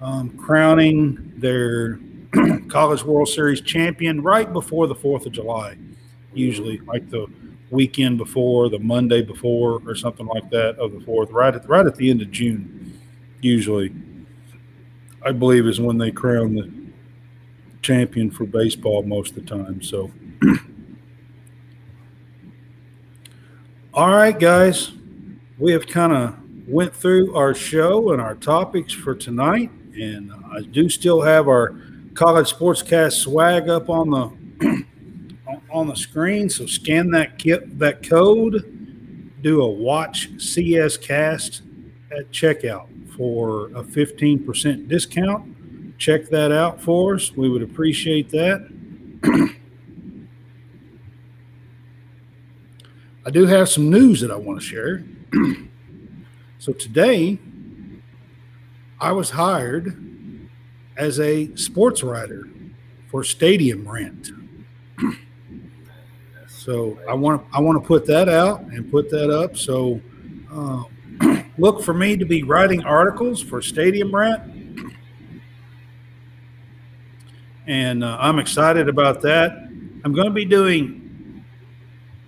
[0.00, 1.98] um, crowning their
[2.68, 5.76] College World Series champion right before the 4th of July,
[6.34, 7.26] usually like the
[7.70, 11.84] weekend before, the Monday before, or something like that of the 4th, right at, right
[11.84, 12.96] at the end of June,
[13.40, 13.92] usually.
[15.24, 16.72] I believe is when they crown the
[17.80, 19.82] champion for baseball most of the time.
[19.82, 20.10] So,
[23.94, 24.92] all right, guys,
[25.58, 26.36] we have kind of
[26.66, 31.76] went through our show and our topics for tonight, and I do still have our
[32.14, 34.84] college sportscast swag up on the
[35.70, 36.48] on the screen.
[36.48, 41.62] So scan that kit that code, do a watch CS cast
[42.10, 45.98] at checkout for a 15% discount.
[45.98, 47.32] Check that out for us.
[47.36, 48.68] We would appreciate that.
[53.24, 55.04] I do have some news that I want to share.
[56.58, 57.38] so today,
[59.00, 59.96] I was hired
[60.96, 62.48] as a sports writer
[63.10, 64.30] for Stadium Rant.
[66.48, 69.56] so I want I want to put that out and put that up.
[69.56, 70.00] So
[70.52, 70.84] uh,
[71.58, 74.42] look for me to be writing articles for Stadium Rant.
[77.66, 79.52] And uh, I'm excited about that.
[80.04, 81.44] I'm going to be doing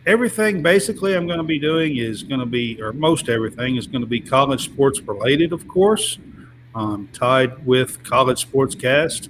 [0.06, 3.86] everything basically I'm going to be doing is going to be, or most everything is
[3.86, 6.19] going to be college sports related, of course,
[6.74, 9.28] um, tied with college sportscast.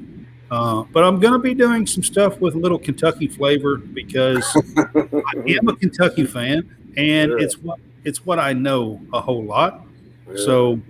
[0.51, 4.45] Uh, but I'm going to be doing some stuff with a little Kentucky flavor because
[4.77, 7.37] I am a Kentucky fan, and Yeah.
[7.39, 9.83] it's what it's what I know a whole lot.
[10.37, 10.81] So,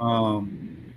[0.00, 0.92] um,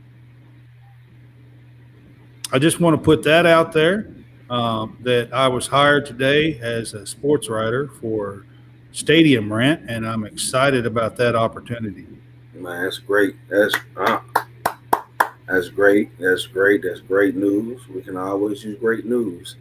[2.52, 4.12] I just want to put that out there
[4.50, 8.46] um, that I was hired today as a sports writer for
[8.92, 12.08] Stadium Rant, and I'm excited about that opportunity.
[12.54, 13.36] Man, that's great.
[13.50, 14.20] That's uh,
[15.48, 16.18] that's great.
[16.20, 16.84] That's great.
[16.84, 17.88] That's great news.
[17.88, 19.56] We can always use great news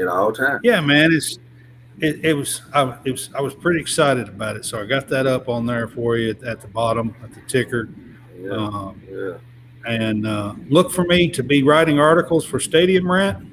[0.00, 0.60] at all times.
[0.62, 1.38] Yeah, man, it's
[2.00, 5.08] it, it was I it was I was pretty excited about it, so I got
[5.08, 7.88] that up on there for you at, at the bottom at the ticker.
[8.40, 9.38] Yeah, Um, yeah.
[9.86, 13.46] and uh, look for me to be writing articles for Stadium Rant.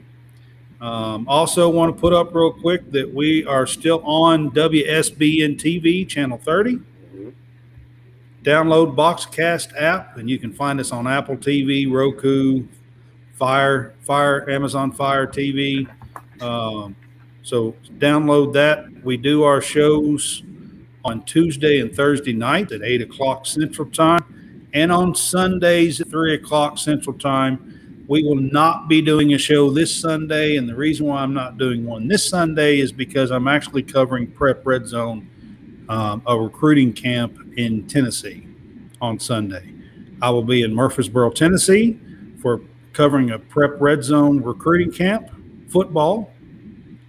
[0.82, 6.08] Um, also, want to put up real quick that we are still on WSBN TV
[6.08, 6.76] channel 30.
[7.16, 7.34] Mhm.
[8.44, 12.66] Download Boxcast app, and you can find us on Apple TV, Roku,
[13.34, 15.88] Fire, Fire, Amazon Fire TV.
[16.42, 16.96] Um,
[17.46, 18.86] so download that.
[19.04, 20.42] We do our shows
[21.04, 26.34] on Tuesday and Thursday night at eight o'clock Central Time, and on Sundays at three
[26.34, 28.06] o'clock Central Time.
[28.08, 31.60] We will not be doing a show this Sunday, and the reason why I'm not
[31.60, 35.28] doing one this Sunday is because I'm actually covering Prep Red Zone,
[35.88, 38.48] um, a recruiting camp in Tennessee
[39.02, 39.72] on Sunday.
[40.20, 42.00] I will be in Murfreesboro, Tennessee
[42.42, 42.62] for
[42.94, 45.30] covering a Prep Red Zone recruiting camp,
[45.70, 46.32] football.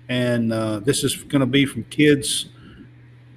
[0.08, 2.46] And uh, this is going to be from kids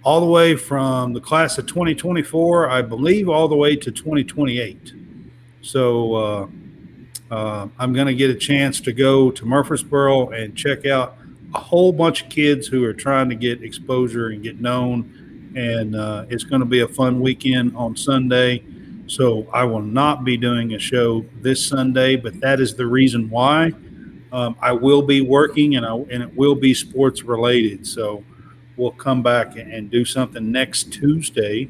[0.04, 4.94] all the way from the class of 2024, I believe, all the way to 2028.
[5.62, 6.48] So uh,
[7.32, 11.18] uh, I'm going to get a chance to go to Murfreesboro and check out
[11.54, 15.52] a whole bunch of kids who are trying to get exposure and get known.
[15.56, 18.64] And uh, it's going to be a fun weekend on Sunday.
[19.08, 23.30] So I will not be doing a show this Sunday, but that is the reason
[23.30, 23.74] why.
[24.32, 27.86] Um, I will be working and, I, and it will be sports related.
[27.88, 28.24] So
[28.78, 31.70] we'll come back and, do something next Tuesday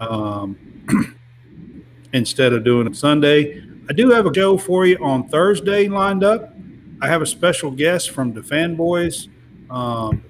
[0.00, 0.58] um,
[2.12, 3.62] instead of doing it Sunday.
[3.88, 6.54] I do have a show for you on Thursday lined up.
[7.00, 9.28] I have a special guest from the Fanboys,
[9.70, 10.24] um,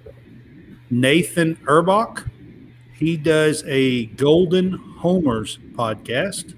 [0.90, 2.28] Nathan Erbach.
[2.94, 6.56] He does a Golden Homers podcast,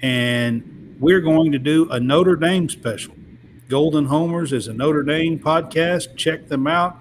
[0.00, 3.14] and we're going to do a Notre Dame special.
[3.72, 6.14] Golden Homers is a Notre Dame podcast.
[6.14, 6.98] Check them out.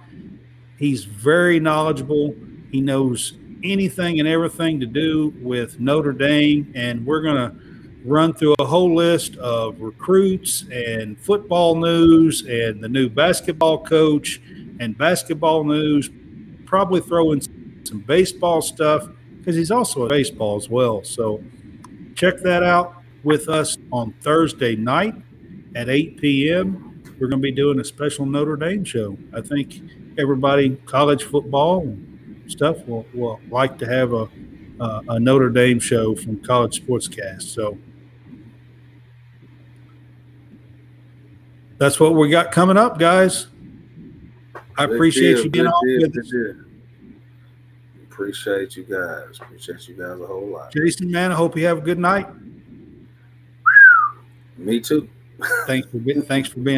[0.79, 2.33] He's very knowledgeable.
[2.71, 7.53] He knows anything and everything to do with Notre Dame, and we're going to
[8.05, 14.41] run through a whole list of recruits and football news and the new basketball coach
[14.79, 16.09] and basketball news.
[16.63, 17.41] Probably throw in
[17.85, 21.03] some baseball stuff because he's also a baseball as well.
[21.03, 21.43] So
[22.15, 22.95] check that out
[23.25, 25.15] with us on Thursday night
[25.75, 27.03] at 8 p.m.
[27.19, 29.17] We're going to be doing a special Notre Dame show.
[29.33, 29.81] I think
[30.17, 34.27] everybody, college football and stuff, will, will like to have a,
[34.79, 37.43] uh, a Notre Dame show from College Sportscast.
[37.43, 37.77] So
[41.77, 43.47] that's what we got coming up, guys.
[44.77, 46.33] I Good appreciate deal, you being good on with us.
[48.11, 49.39] Appreciate you guys.
[49.39, 50.73] Appreciate you guys a whole lot.
[50.73, 52.27] Jason, man, I hope you have a good night.
[54.57, 55.09] Me too.
[55.65, 56.69] Thanks for being, thanks for being